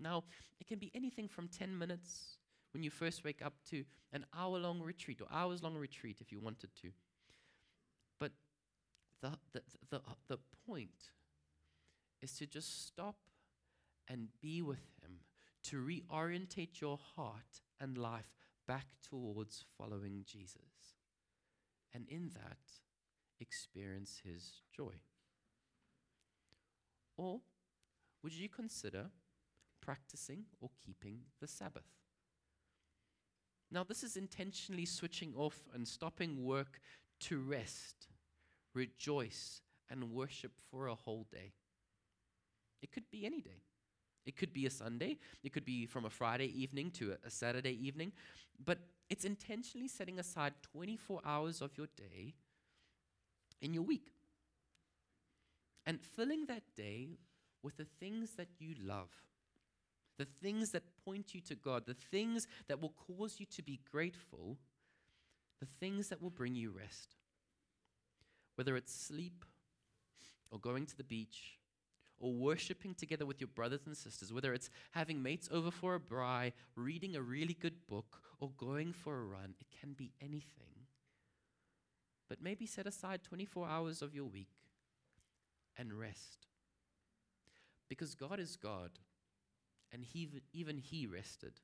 Now, 0.00 0.24
it 0.60 0.66
can 0.66 0.78
be 0.78 0.90
anything 0.94 1.28
from 1.28 1.48
10 1.48 1.76
minutes 1.76 2.36
when 2.72 2.82
you 2.82 2.90
first 2.90 3.24
wake 3.24 3.42
up 3.44 3.54
to 3.70 3.84
an 4.12 4.26
hour 4.36 4.58
long 4.58 4.80
retreat 4.80 5.20
or 5.20 5.26
hours 5.32 5.62
long 5.62 5.76
retreat 5.76 6.18
if 6.20 6.30
you 6.30 6.40
wanted 6.40 6.70
to. 6.82 6.90
But 8.20 8.32
the, 9.22 9.32
the, 9.52 9.62
the, 9.90 10.00
the 10.28 10.38
point 10.66 11.10
is 12.20 12.32
to 12.38 12.46
just 12.46 12.86
stop 12.86 13.16
and 14.08 14.28
be 14.40 14.62
with 14.62 14.86
Him, 15.02 15.20
to 15.64 15.76
reorientate 15.76 16.80
your 16.80 16.98
heart 17.16 17.62
and 17.80 17.98
life 17.98 18.34
back 18.66 18.86
towards 19.08 19.64
following 19.76 20.24
Jesus. 20.26 20.96
And 21.94 22.06
in 22.08 22.30
that, 22.34 22.58
experience 23.40 24.20
His 24.24 24.62
joy. 24.74 24.94
Or 27.18 27.40
would 28.22 28.32
you 28.32 28.48
consider 28.48 29.06
practicing 29.82 30.44
or 30.60 30.70
keeping 30.84 31.18
the 31.40 31.46
Sabbath? 31.46 31.82
Now, 33.70 33.84
this 33.84 34.02
is 34.02 34.16
intentionally 34.16 34.86
switching 34.86 35.34
off 35.36 35.60
and 35.74 35.86
stopping 35.86 36.42
work 36.42 36.80
to 37.20 37.38
rest, 37.38 38.06
rejoice, 38.74 39.60
and 39.90 40.12
worship 40.12 40.52
for 40.70 40.86
a 40.86 40.94
whole 40.94 41.26
day. 41.30 41.52
It 42.82 42.92
could 42.92 43.10
be 43.10 43.26
any 43.26 43.42
day. 43.42 43.62
It 44.24 44.36
could 44.36 44.52
be 44.52 44.66
a 44.66 44.70
Sunday. 44.70 45.18
It 45.42 45.52
could 45.52 45.64
be 45.64 45.86
from 45.86 46.04
a 46.04 46.10
Friday 46.10 46.46
evening 46.46 46.90
to 46.92 47.16
a, 47.24 47.30
Saturday 47.30 47.78
evening. 47.86 48.12
But 48.64 48.78
it's 49.10 49.24
intentionally 49.24 49.88
setting 49.88 50.18
aside 50.18 50.54
24 50.72 51.20
hours 51.24 51.60
of 51.60 51.76
your 51.76 51.88
day 51.96 52.34
in 53.60 53.74
your 53.74 53.82
week 53.82 54.12
and 55.88 56.02
filling 56.02 56.44
that 56.44 56.62
day 56.76 57.16
with 57.62 57.78
the 57.78 57.86
things 57.98 58.34
that 58.34 58.48
you 58.58 58.74
love, 58.84 59.08
the 60.18 60.26
things 60.42 60.70
that 60.72 60.82
point 61.02 61.34
you 61.34 61.40
to 61.40 61.54
God, 61.54 61.86
the 61.86 61.96
things 62.10 62.46
that 62.68 62.80
will 62.82 62.92
cause 63.06 63.40
you 63.40 63.46
to 63.46 63.62
be 63.62 63.80
grateful, 63.90 64.58
the 65.60 65.66
things 65.80 66.10
that 66.10 66.20
will 66.20 66.30
bring 66.30 66.54
you 66.54 66.70
rest. 66.70 67.16
Whether 68.56 68.76
it's 68.76 68.94
sleep 68.94 69.46
or 70.50 70.58
going 70.58 70.84
to 70.84 70.96
the 70.96 71.04
beach 71.04 71.58
or 72.18 72.34
worshiping 72.34 72.94
together 72.94 73.24
with 73.24 73.40
your 73.40 73.48
brothers 73.48 73.86
and 73.86 73.96
sisters, 73.96 74.30
whether 74.30 74.52
it's 74.52 74.68
having 74.90 75.22
mates 75.22 75.48
over 75.50 75.70
for 75.70 75.94
a 75.94 76.00
braai, 76.00 76.52
reading 76.76 77.16
a 77.16 77.22
really 77.22 77.54
good 77.54 77.86
book, 77.88 78.20
or 78.40 78.50
going 78.58 78.92
for 78.92 79.16
a 79.16 79.24
run, 79.24 79.54
it 79.58 79.66
can 79.80 79.94
be 79.94 80.12
anything. 80.20 80.84
But 82.28 82.42
maybe 82.42 82.66
set 82.66 82.86
aside 82.86 83.22
24 83.22 83.66
hours 83.66 84.02
of 84.02 84.14
your 84.14 84.26
week 84.26 84.50
and 85.78 85.92
rest. 85.92 86.46
Because 87.88 88.14
God 88.14 88.40
is 88.40 88.56
God, 88.56 88.90
and 89.92 90.04
he, 90.04 90.28
even 90.52 90.76
He 90.76 91.06
rested. 91.06 91.54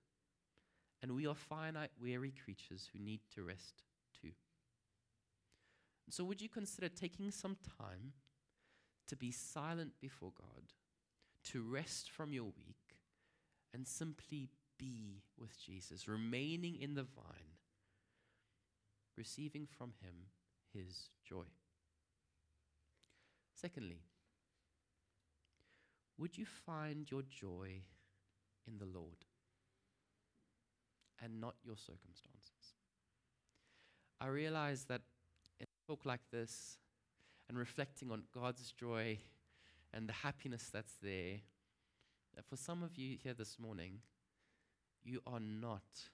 And 1.02 1.12
we 1.12 1.26
are 1.26 1.34
finite, 1.34 1.90
weary 2.00 2.32
creatures 2.44 2.88
who 2.92 2.98
need 2.98 3.20
to 3.34 3.42
rest 3.42 3.82
too. 4.22 4.30
So, 6.08 6.24
would 6.24 6.40
you 6.40 6.48
consider 6.48 6.88
taking 6.88 7.30
some 7.30 7.56
time 7.78 8.12
to 9.08 9.16
be 9.16 9.30
silent 9.30 9.92
before 10.00 10.32
God, 10.36 10.72
to 11.44 11.62
rest 11.62 12.10
from 12.10 12.32
your 12.32 12.44
week, 12.44 12.96
and 13.74 13.86
simply 13.86 14.48
be 14.78 15.22
with 15.38 15.58
Jesus, 15.60 16.08
remaining 16.08 16.76
in 16.80 16.94
the 16.94 17.02
vine, 17.02 17.58
receiving 19.16 19.66
from 19.66 19.92
Him 20.00 20.14
His 20.72 21.10
joy? 21.22 21.44
Secondly, 23.64 24.02
would 26.18 26.36
you 26.36 26.44
find 26.44 27.10
your 27.10 27.22
joy 27.22 27.80
in 28.68 28.76
the 28.76 28.84
Lord 28.84 29.24
and 31.22 31.40
not 31.40 31.54
your 31.64 31.78
circumstances? 31.78 32.74
I 34.20 34.26
realize 34.26 34.84
that 34.90 35.00
in 35.58 35.64
a 35.64 35.90
talk 35.90 36.04
like 36.04 36.20
this 36.30 36.76
and 37.48 37.56
reflecting 37.56 38.10
on 38.12 38.24
God's 38.34 38.70
joy 38.70 39.20
and 39.94 40.06
the 40.06 40.12
happiness 40.12 40.68
that's 40.70 40.98
there, 41.02 41.38
that 42.36 42.44
for 42.44 42.56
some 42.56 42.82
of 42.82 42.98
you 42.98 43.16
here 43.24 43.32
this 43.32 43.58
morning, 43.58 44.00
you 45.02 45.22
are 45.26 45.40
not 45.40 46.10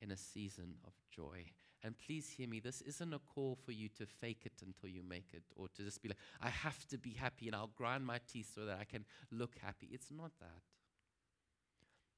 in 0.00 0.10
a 0.10 0.16
season 0.16 0.76
of 0.86 0.94
joy. 1.14 1.44
And 1.84 1.94
please 1.96 2.28
hear 2.28 2.48
me, 2.48 2.58
this 2.58 2.80
isn't 2.80 3.14
a 3.14 3.20
call 3.20 3.56
for 3.64 3.72
you 3.72 3.88
to 3.98 4.06
fake 4.06 4.42
it 4.44 4.54
until 4.64 4.88
you 4.88 5.02
make 5.02 5.28
it 5.32 5.44
or 5.54 5.68
to 5.76 5.82
just 5.82 6.02
be 6.02 6.08
like, 6.08 6.18
I 6.42 6.48
have 6.48 6.86
to 6.88 6.98
be 6.98 7.10
happy 7.10 7.46
and 7.46 7.54
I'll 7.54 7.70
grind 7.76 8.04
my 8.04 8.18
teeth 8.30 8.50
so 8.54 8.64
that 8.64 8.78
I 8.80 8.84
can 8.84 9.04
look 9.30 9.54
happy. 9.62 9.88
It's 9.92 10.10
not 10.10 10.32
that. 10.40 10.62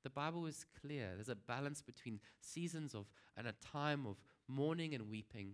The 0.03 0.11
Bible 0.11 0.47
is 0.47 0.65
clear. 0.81 1.11
There's 1.15 1.29
a 1.29 1.35
balance 1.35 1.83
between 1.83 2.21
seasons 2.41 2.95
of 2.95 3.07
and 3.37 3.47
a 3.47 3.53
time 3.53 4.07
of 4.07 4.17
mourning 4.49 4.95
and 4.95 5.11
weeping 5.11 5.53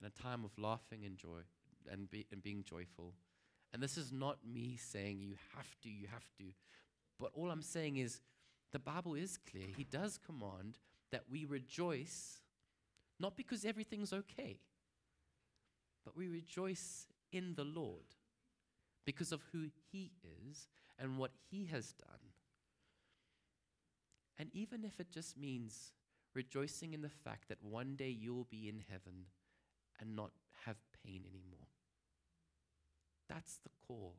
and 0.00 0.12
a 0.14 0.22
time 0.22 0.44
of 0.44 0.50
laughing 0.58 1.04
and 1.06 1.16
joy 1.16 1.40
and, 1.90 2.10
be, 2.10 2.26
and 2.30 2.42
being 2.42 2.62
joyful. 2.62 3.14
And 3.72 3.82
this 3.82 3.96
is 3.96 4.12
not 4.12 4.38
me 4.46 4.76
saying 4.76 5.20
you 5.20 5.36
have 5.56 5.74
to, 5.82 5.88
you 5.88 6.06
have 6.12 6.28
to. 6.38 6.44
But 7.18 7.30
all 7.34 7.50
I'm 7.50 7.62
saying 7.62 7.96
is 7.96 8.20
the 8.72 8.78
Bible 8.78 9.14
is 9.14 9.38
clear. 9.50 9.66
He 9.76 9.84
does 9.84 10.18
command 10.18 10.78
that 11.10 11.22
we 11.30 11.44
rejoice, 11.44 12.40
not 13.18 13.36
because 13.36 13.64
everything's 13.64 14.12
okay, 14.12 14.58
but 16.04 16.16
we 16.16 16.28
rejoice 16.28 17.06
in 17.32 17.54
the 17.54 17.64
Lord 17.64 18.16
because 19.04 19.32
of 19.32 19.42
who 19.52 19.66
He 19.90 20.12
is 20.22 20.68
and 20.98 21.18
what 21.18 21.32
He 21.50 21.66
has 21.66 21.92
done. 21.92 22.32
And 24.38 24.50
even 24.52 24.84
if 24.84 24.98
it 25.00 25.10
just 25.10 25.36
means 25.36 25.92
rejoicing 26.34 26.92
in 26.92 27.02
the 27.02 27.08
fact 27.08 27.48
that 27.48 27.62
one 27.62 27.94
day 27.94 28.08
you'll 28.08 28.48
be 28.50 28.68
in 28.68 28.82
heaven 28.90 29.26
and 30.00 30.16
not 30.16 30.32
have 30.64 30.76
pain 31.04 31.22
anymore. 31.28 31.68
That's 33.28 33.58
the 33.62 33.70
call 33.86 34.16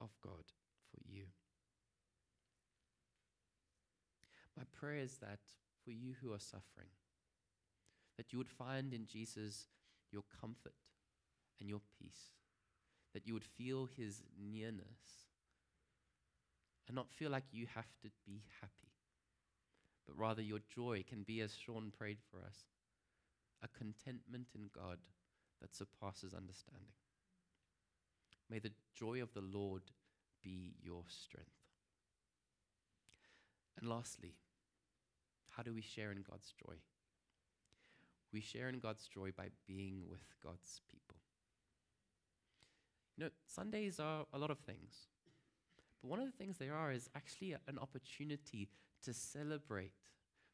of 0.00 0.10
God 0.22 0.44
for 0.90 1.00
you. 1.08 1.24
My 4.56 4.64
prayer 4.78 4.98
is 4.98 5.18
that 5.18 5.38
for 5.84 5.90
you 5.90 6.14
who 6.20 6.32
are 6.32 6.40
suffering, 6.40 6.88
that 8.16 8.32
you 8.32 8.38
would 8.38 8.48
find 8.48 8.92
in 8.92 9.06
Jesus 9.06 9.66
your 10.10 10.22
comfort 10.40 10.74
and 11.60 11.68
your 11.68 11.80
peace, 11.98 12.32
that 13.14 13.26
you 13.26 13.34
would 13.34 13.44
feel 13.44 13.88
his 13.96 14.22
nearness 14.38 15.26
and 16.86 16.94
not 16.94 17.10
feel 17.10 17.30
like 17.30 17.44
you 17.52 17.66
have 17.74 17.92
to 18.02 18.10
be 18.24 18.42
happy, 18.60 18.92
but 20.06 20.16
rather 20.16 20.42
your 20.42 20.60
joy 20.74 21.04
can 21.08 21.22
be, 21.22 21.40
as 21.40 21.54
Sean 21.54 21.92
prayed 21.96 22.18
for 22.30 22.38
us, 22.38 22.66
a 23.62 23.68
contentment 23.68 24.48
in 24.54 24.70
God 24.74 24.98
that 25.60 25.74
surpasses 25.74 26.32
understanding. 26.34 26.92
May 28.48 28.60
the 28.60 28.72
joy 28.94 29.22
of 29.22 29.32
the 29.32 29.40
Lord 29.40 29.82
be 30.42 30.74
your 30.80 31.02
strength. 31.08 31.50
And 33.78 33.88
lastly, 33.88 34.34
how 35.50 35.62
do 35.62 35.74
we 35.74 35.82
share 35.82 36.12
in 36.12 36.22
God's 36.22 36.52
joy? 36.52 36.76
We 38.32 38.40
share 38.40 38.68
in 38.68 38.78
God's 38.78 39.06
joy 39.06 39.30
by 39.36 39.48
being 39.66 40.02
with 40.08 40.22
God's 40.42 40.80
people. 40.90 41.16
You 43.16 43.24
know, 43.24 43.30
Sundays 43.46 43.98
are 43.98 44.26
a 44.32 44.38
lot 44.38 44.50
of 44.50 44.58
things. 44.58 45.08
But 46.02 46.10
one 46.10 46.18
of 46.18 46.26
the 46.26 46.36
things 46.36 46.58
they 46.58 46.68
are 46.68 46.92
is 46.92 47.08
actually 47.14 47.52
an 47.52 47.78
opportunity 47.80 48.68
to 49.04 49.14
celebrate 49.14 49.92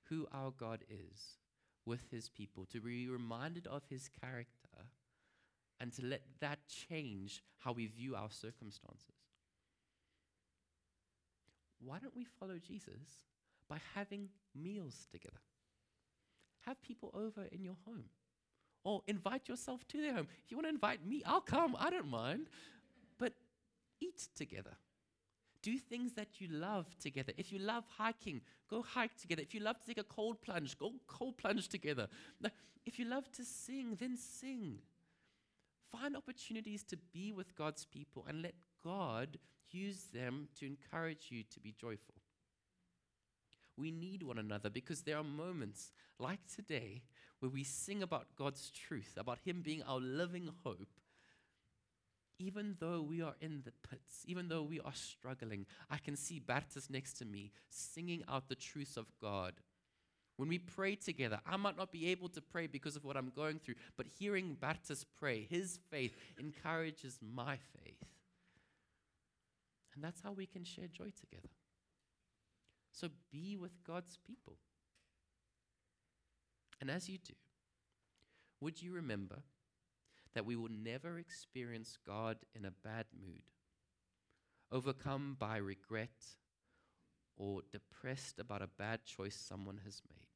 who 0.08 0.26
our 0.32 0.50
God 0.50 0.84
is 0.88 1.38
with 1.84 2.10
his 2.10 2.28
people, 2.28 2.64
to 2.66 2.80
be 2.80 3.08
reminded 3.08 3.66
of 3.66 3.82
his 3.90 4.08
character, 4.08 4.86
and 5.80 5.92
to 5.94 6.04
let 6.04 6.22
that 6.40 6.60
change 6.68 7.42
how 7.58 7.72
we 7.72 7.86
view 7.86 8.14
our 8.14 8.30
circumstances. 8.30 9.16
Why 11.80 11.98
don't 11.98 12.14
we 12.14 12.24
follow 12.38 12.58
Jesus 12.58 13.24
by 13.68 13.78
having 13.94 14.28
meals 14.54 15.06
together. 15.10 15.40
Have 16.66 16.80
people 16.82 17.10
over 17.14 17.46
in 17.50 17.62
your 17.62 17.76
home. 17.84 18.04
Or 18.84 19.02
invite 19.06 19.48
yourself 19.48 19.86
to 19.88 20.00
their 20.00 20.14
home. 20.14 20.26
If 20.44 20.50
you 20.50 20.56
want 20.56 20.66
to 20.66 20.70
invite 20.70 21.06
me, 21.06 21.22
I'll 21.24 21.40
come. 21.40 21.76
I 21.78 21.90
don't 21.90 22.10
mind. 22.10 22.48
But 23.18 23.32
eat 24.00 24.28
together. 24.34 24.72
Do 25.62 25.78
things 25.78 26.14
that 26.14 26.40
you 26.40 26.48
love 26.48 26.86
together. 26.98 27.32
If 27.36 27.52
you 27.52 27.60
love 27.60 27.84
hiking, 27.96 28.40
go 28.68 28.82
hike 28.82 29.16
together. 29.16 29.42
If 29.42 29.54
you 29.54 29.60
love 29.60 29.78
to 29.78 29.86
take 29.86 29.98
a 29.98 30.02
cold 30.02 30.42
plunge, 30.42 30.76
go 30.76 30.92
cold 31.06 31.38
plunge 31.38 31.68
together. 31.68 32.08
If 32.84 32.98
you 32.98 33.04
love 33.04 33.30
to 33.32 33.44
sing, 33.44 33.96
then 34.00 34.16
sing. 34.16 34.78
Find 35.92 36.16
opportunities 36.16 36.82
to 36.84 36.96
be 37.12 37.32
with 37.32 37.54
God's 37.54 37.84
people 37.84 38.24
and 38.28 38.42
let 38.42 38.54
God 38.82 39.38
use 39.70 40.06
them 40.12 40.48
to 40.58 40.66
encourage 40.66 41.26
you 41.30 41.44
to 41.44 41.60
be 41.60 41.72
joyful. 41.78 42.16
We 43.76 43.90
need 43.90 44.22
one 44.22 44.38
another 44.38 44.70
because 44.70 45.02
there 45.02 45.16
are 45.16 45.24
moments 45.24 45.92
like 46.18 46.40
today 46.54 47.02
where 47.40 47.50
we 47.50 47.64
sing 47.64 48.02
about 48.02 48.26
God's 48.36 48.70
truth, 48.70 49.14
about 49.16 49.38
Him 49.44 49.62
being 49.62 49.82
our 49.82 49.98
living 49.98 50.50
hope. 50.64 50.88
Even 52.38 52.76
though 52.80 53.02
we 53.02 53.22
are 53.22 53.34
in 53.40 53.62
the 53.64 53.72
pits, 53.88 54.24
even 54.26 54.48
though 54.48 54.62
we 54.62 54.80
are 54.80 54.94
struggling, 54.94 55.66
I 55.90 55.98
can 55.98 56.16
see 56.16 56.40
Bertus 56.40 56.90
next 56.90 57.14
to 57.14 57.24
me 57.24 57.52
singing 57.68 58.24
out 58.28 58.48
the 58.48 58.54
truths 58.54 58.96
of 58.96 59.06
God. 59.20 59.54
When 60.36 60.48
we 60.48 60.58
pray 60.58 60.96
together, 60.96 61.40
I 61.46 61.56
might 61.56 61.76
not 61.76 61.92
be 61.92 62.08
able 62.08 62.28
to 62.30 62.40
pray 62.40 62.66
because 62.66 62.96
of 62.96 63.04
what 63.04 63.16
I'm 63.16 63.32
going 63.34 63.58
through, 63.58 63.76
but 63.96 64.06
hearing 64.18 64.56
Bertus 64.60 65.04
pray, 65.18 65.46
his 65.48 65.78
faith 65.90 66.16
encourages 66.38 67.18
my 67.20 67.58
faith. 67.78 68.02
And 69.94 70.02
that's 70.02 70.22
how 70.22 70.32
we 70.32 70.46
can 70.46 70.64
share 70.64 70.88
joy 70.88 71.12
together. 71.20 71.48
So 72.92 73.08
be 73.30 73.56
with 73.56 73.82
God's 73.84 74.18
people. 74.24 74.58
And 76.80 76.90
as 76.90 77.08
you 77.08 77.18
do, 77.18 77.34
would 78.60 78.82
you 78.82 78.92
remember 78.92 79.42
that 80.34 80.44
we 80.44 80.56
will 80.56 80.70
never 80.70 81.18
experience 81.18 81.98
God 82.06 82.36
in 82.54 82.64
a 82.64 82.70
bad 82.70 83.06
mood, 83.20 83.42
overcome 84.70 85.36
by 85.38 85.56
regret, 85.56 86.10
or 87.36 87.62
depressed 87.70 88.38
about 88.38 88.62
a 88.62 88.68
bad 88.78 89.04
choice 89.04 89.36
someone 89.36 89.80
has 89.84 90.02
made? 90.08 90.28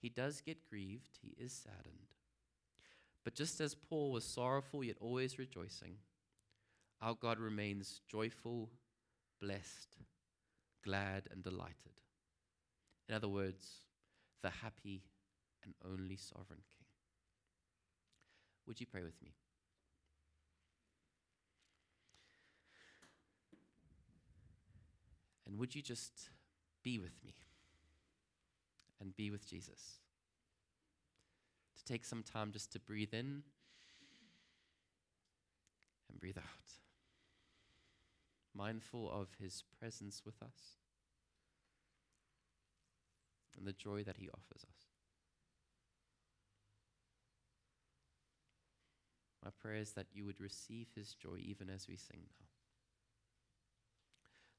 He 0.00 0.08
does 0.08 0.40
get 0.40 0.68
grieved, 0.68 1.18
he 1.22 1.34
is 1.42 1.52
saddened. 1.52 2.14
But 3.22 3.34
just 3.34 3.60
as 3.60 3.74
Paul 3.74 4.12
was 4.12 4.24
sorrowful 4.24 4.84
yet 4.84 4.96
always 5.00 5.38
rejoicing, 5.38 5.96
our 7.00 7.14
God 7.14 7.38
remains 7.38 8.00
joyful, 8.06 8.70
blessed, 9.40 9.96
glad, 10.84 11.24
and 11.30 11.42
delighted. 11.42 12.00
In 13.08 13.14
other 13.14 13.28
words, 13.28 13.66
the 14.42 14.50
happy 14.50 15.02
and 15.64 15.74
only 15.84 16.16
sovereign 16.16 16.60
King. 16.70 16.86
Would 18.66 18.80
you 18.80 18.86
pray 18.86 19.02
with 19.02 19.20
me? 19.22 19.34
And 25.46 25.58
would 25.58 25.74
you 25.74 25.82
just 25.82 26.30
be 26.82 26.98
with 26.98 27.22
me 27.24 27.34
and 29.00 29.14
be 29.16 29.30
with 29.30 29.48
Jesus? 29.48 30.00
To 31.76 31.84
take 31.84 32.04
some 32.04 32.22
time 32.22 32.52
just 32.52 32.72
to 32.72 32.80
breathe 32.80 33.12
in 33.12 33.42
and 36.10 36.20
breathe 36.20 36.38
out, 36.38 36.44
mindful 38.54 39.10
of 39.10 39.28
his 39.40 39.64
presence 39.78 40.22
with 40.24 40.42
us 40.42 40.78
and 43.56 43.66
the 43.66 43.72
joy 43.72 44.02
that 44.04 44.16
he 44.16 44.28
offers 44.28 44.64
us. 44.64 44.86
My 49.44 49.50
prayer 49.60 49.76
is 49.76 49.92
that 49.92 50.06
you 50.12 50.24
would 50.24 50.40
receive 50.40 50.88
his 50.94 51.14
joy 51.14 51.36
even 51.38 51.68
as 51.68 51.86
we 51.86 51.96
sing 51.96 52.20
now. 52.22 52.46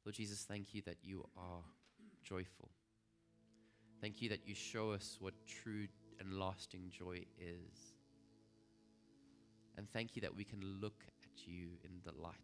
Lord 0.06 0.16
Jesus, 0.16 0.44
thank 0.44 0.76
you 0.76 0.84
that 0.86 0.98
you 1.04 1.26
are 1.36 1.64
joyful. 2.24 2.70
Thank 4.02 4.22
you 4.22 4.30
that 4.30 4.48
you 4.48 4.54
show 4.54 4.92
us 4.92 5.18
what 5.20 5.34
true 5.48 5.88
and 6.20 6.38
lasting 6.40 6.92
joy 6.92 7.26
is. 7.40 7.96
And 9.78 9.90
thank 9.92 10.16
you 10.16 10.22
that 10.22 10.36
we 10.36 10.44
can 10.44 10.62
look 10.80 11.04
at 11.08 11.48
you 11.48 11.70
in 11.84 12.00
delight. 12.04 12.36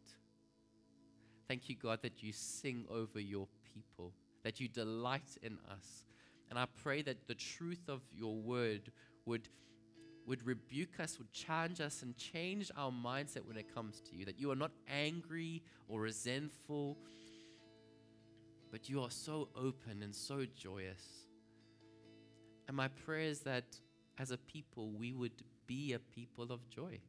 Thank 1.52 1.68
you, 1.68 1.76
God, 1.76 2.00
that 2.04 2.24
you 2.24 2.32
sing 2.32 2.86
over 2.90 3.20
your 3.20 3.46
people, 3.74 4.14
that 4.46 4.62
you 4.62 4.70
delight 4.70 5.38
in 5.44 5.58
us. 5.70 6.06
And 6.50 6.58
I 6.58 6.66
pray 6.82 7.02
that 7.02 7.28
the 7.28 7.36
truth 7.36 7.90
of 7.90 8.00
your 8.16 8.38
word 8.38 8.90
would 9.26 9.50
would 10.26 10.48
rebuke 10.48 11.02
us, 11.02 11.18
would 11.18 11.34
challenge 11.34 11.82
us, 11.82 12.04
and 12.04 12.16
change 12.16 12.72
our 12.78 12.90
mindset 12.90 13.46
when 13.46 13.58
it 13.58 13.76
comes 13.76 14.00
to 14.00 14.16
you. 14.16 14.24
That 14.24 14.40
you 14.40 14.50
are 14.50 14.56
not 14.56 14.72
angry 14.90 15.62
or 15.90 16.00
resentful, 16.00 16.98
but 18.72 18.88
you 18.88 19.02
are 19.02 19.12
so 19.12 19.50
open 19.54 20.04
and 20.04 20.16
so 20.16 20.46
joyous. 20.56 21.04
And 22.70 22.78
my 22.78 22.88
prayer 22.88 23.28
is 23.28 23.42
that 23.42 23.66
as 24.18 24.32
a 24.32 24.38
people, 24.38 24.90
we 24.98 25.12
would 25.12 25.44
be 25.68 25.92
a 25.92 26.00
people 26.00 26.54
of 26.54 26.70
joy, 26.70 27.02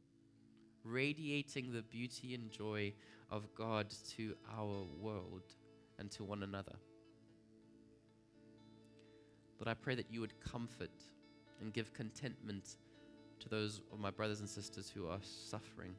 radiating 0.83 1.71
the 1.71 1.81
beauty 1.81 2.35
and 2.35 2.51
joy 2.51 2.91
of 3.33 3.53
God 3.55 3.87
to 4.15 4.35
our 4.55 4.85
world 5.01 5.41
and 5.97 6.11
to 6.11 6.23
one 6.23 6.43
another. 6.43 6.75
But 9.57 9.67
I 9.67 9.73
pray 9.73 9.95
that 9.95 10.05
you 10.11 10.21
would 10.21 10.39
comfort 10.39 10.91
and 11.59 11.73
give 11.73 11.93
contentment 11.93 12.75
to 13.39 13.49
those 13.49 13.81
of 13.91 13.99
my 13.99 14.11
brothers 14.11 14.39
and 14.39 14.47
sisters 14.47 14.87
who 14.93 15.07
are 15.07 15.17
suffering. 15.21 15.95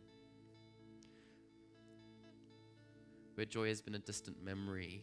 Where 3.34 3.46
joy 3.46 3.66
has 3.66 3.82
been 3.82 3.96
a 3.96 3.98
distant 3.98 4.36
memory 4.44 5.02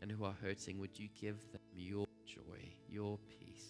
and 0.00 0.10
who 0.10 0.24
are 0.24 0.34
hurting, 0.42 0.80
would 0.80 0.98
you 0.98 1.08
give 1.20 1.36
them 1.52 1.60
your 1.76 2.06
joy, 2.24 2.72
your 2.88 3.18
peace? 3.28 3.66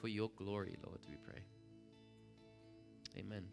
For 0.00 0.08
your 0.08 0.30
glory, 0.36 0.76
Lord, 0.84 0.98
we 1.08 1.14
pray. 1.14 1.42
Amen. 3.16 3.44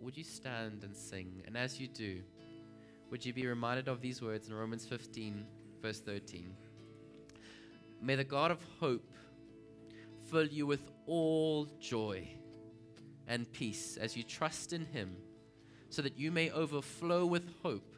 Would 0.00 0.16
you 0.16 0.24
stand 0.24 0.84
and 0.84 0.96
sing? 0.96 1.42
And 1.46 1.56
as 1.56 1.80
you 1.80 1.88
do, 1.88 2.20
would 3.10 3.24
you 3.24 3.32
be 3.32 3.46
reminded 3.46 3.88
of 3.88 4.00
these 4.00 4.20
words 4.20 4.48
in 4.48 4.54
Romans 4.54 4.84
15, 4.84 5.44
verse 5.82 6.00
13? 6.00 6.54
May 8.00 8.14
the 8.14 8.24
God 8.24 8.50
of 8.50 8.64
hope 8.78 9.10
fill 10.30 10.46
you 10.46 10.66
with 10.66 10.90
all 11.06 11.66
joy 11.80 12.28
and 13.26 13.50
peace 13.52 13.96
as 13.96 14.16
you 14.16 14.22
trust 14.22 14.72
in 14.72 14.84
him, 14.86 15.16
so 15.90 16.02
that 16.02 16.18
you 16.18 16.30
may 16.30 16.50
overflow 16.50 17.26
with 17.26 17.48
hope 17.62 17.96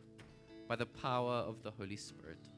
by 0.68 0.76
the 0.76 0.86
power 0.86 1.34
of 1.34 1.62
the 1.62 1.70
Holy 1.72 1.96
Spirit. 1.96 2.49